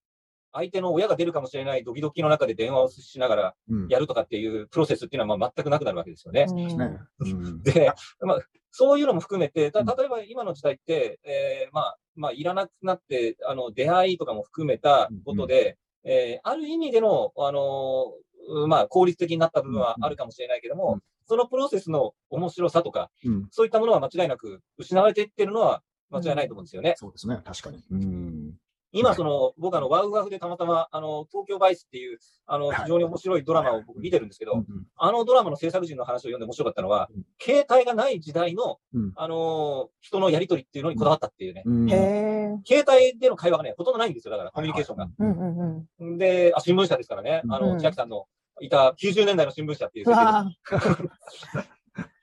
[0.53, 3.89] 相手の親が出るかもしれないドキドキの中で電話をしながらうん。
[3.89, 6.47] やるとかっていうプロセスっていうのはまあ全くなくなるわけですよね。
[7.21, 7.63] うん。
[7.63, 8.41] で、まあ、
[8.71, 23.49] そういうのも含めて、た例えば今の時代って、えーまあ、まあ、いらなくなって、あの、出会いとかも含めたことで、えーある意味での、あのーまあ、効率的になった部分はあるかもしれないけども、うんそのプロセスの面白さとか、うん。
[23.51, 26.95] そういったものは間違いなく失われていってるのは間違いないと思うんですよね。
[26.97, 27.39] そうですね。
[27.45, 27.85] 確かに。
[27.91, 28.55] うん。
[28.91, 34.65] 今、その、僕あの、ワウワウでたまたま、あの、東京バイスっていう、あの、はい非常に面白いドラマを僕見てるんですけど、うん
[34.97, 41.63] あのドラマの制作人の話を読んで面白かったのは、うん携帯がない時代の、うんあのー人のやりとりっていうのにこだわったっていうね。
[42.67, 44.33] 携帯での会話がね、ほとんどないんですよ。
[44.33, 45.09] だから、コミュニケーションが。
[45.19, 46.19] うんうんうん。
[46.19, 47.43] で、あ、新聞社ですからね。
[47.51, 48.25] あの、うん千秋さんの
[48.61, 50.07] いた90年代の新聞社っていう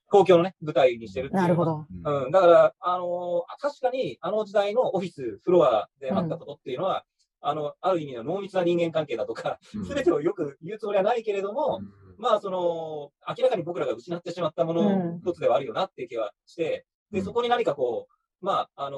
[0.07, 1.41] 公共のね、舞台にしてるっていう。
[1.41, 1.65] なるほ。
[1.65, 1.85] ど。
[2.03, 2.23] うん。
[2.25, 7.03] うん、だから、あのー確かに、あの時代のオフィス、フロアであったことっていうのは、
[7.41, 9.85] あの、ある意味の濃密な人間関係だとか、うん。
[9.85, 11.81] すべてをよく言うつもりはないけれども、
[12.17, 14.77] まあ、その、明らかに僕らが失ってしまったもうん。
[14.77, 18.97] の一つではあるよなっていう気はして、で、そこに何かこう、まあ、あの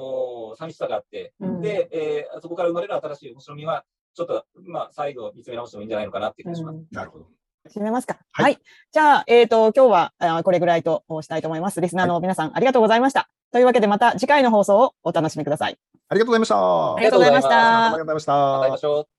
[0.54, 1.60] ー寂しさがあって、うん。
[1.60, 3.84] で、えーそこから生まれる新しい面白みは、
[4.14, 6.76] ちょっと、まあ、再度見つめ直してもいいんじゃないのかなっていう気がします。
[6.76, 7.26] うんなるほど。
[7.68, 8.18] 締めますか。
[8.32, 8.58] はいはい。
[8.92, 11.80] じゃあ、えっ、と、今日はあこれぐらいとしたいと思います。
[11.80, 13.28] リスナーの皆さん、ありがとうございました。
[13.52, 15.78] というわけで、また次回の放送をお楽しみください。
[16.08, 16.94] ありがとうございました。
[16.94, 18.32] ありがとうございましたありがとうございました。
[18.32, 19.17] また会いましょう。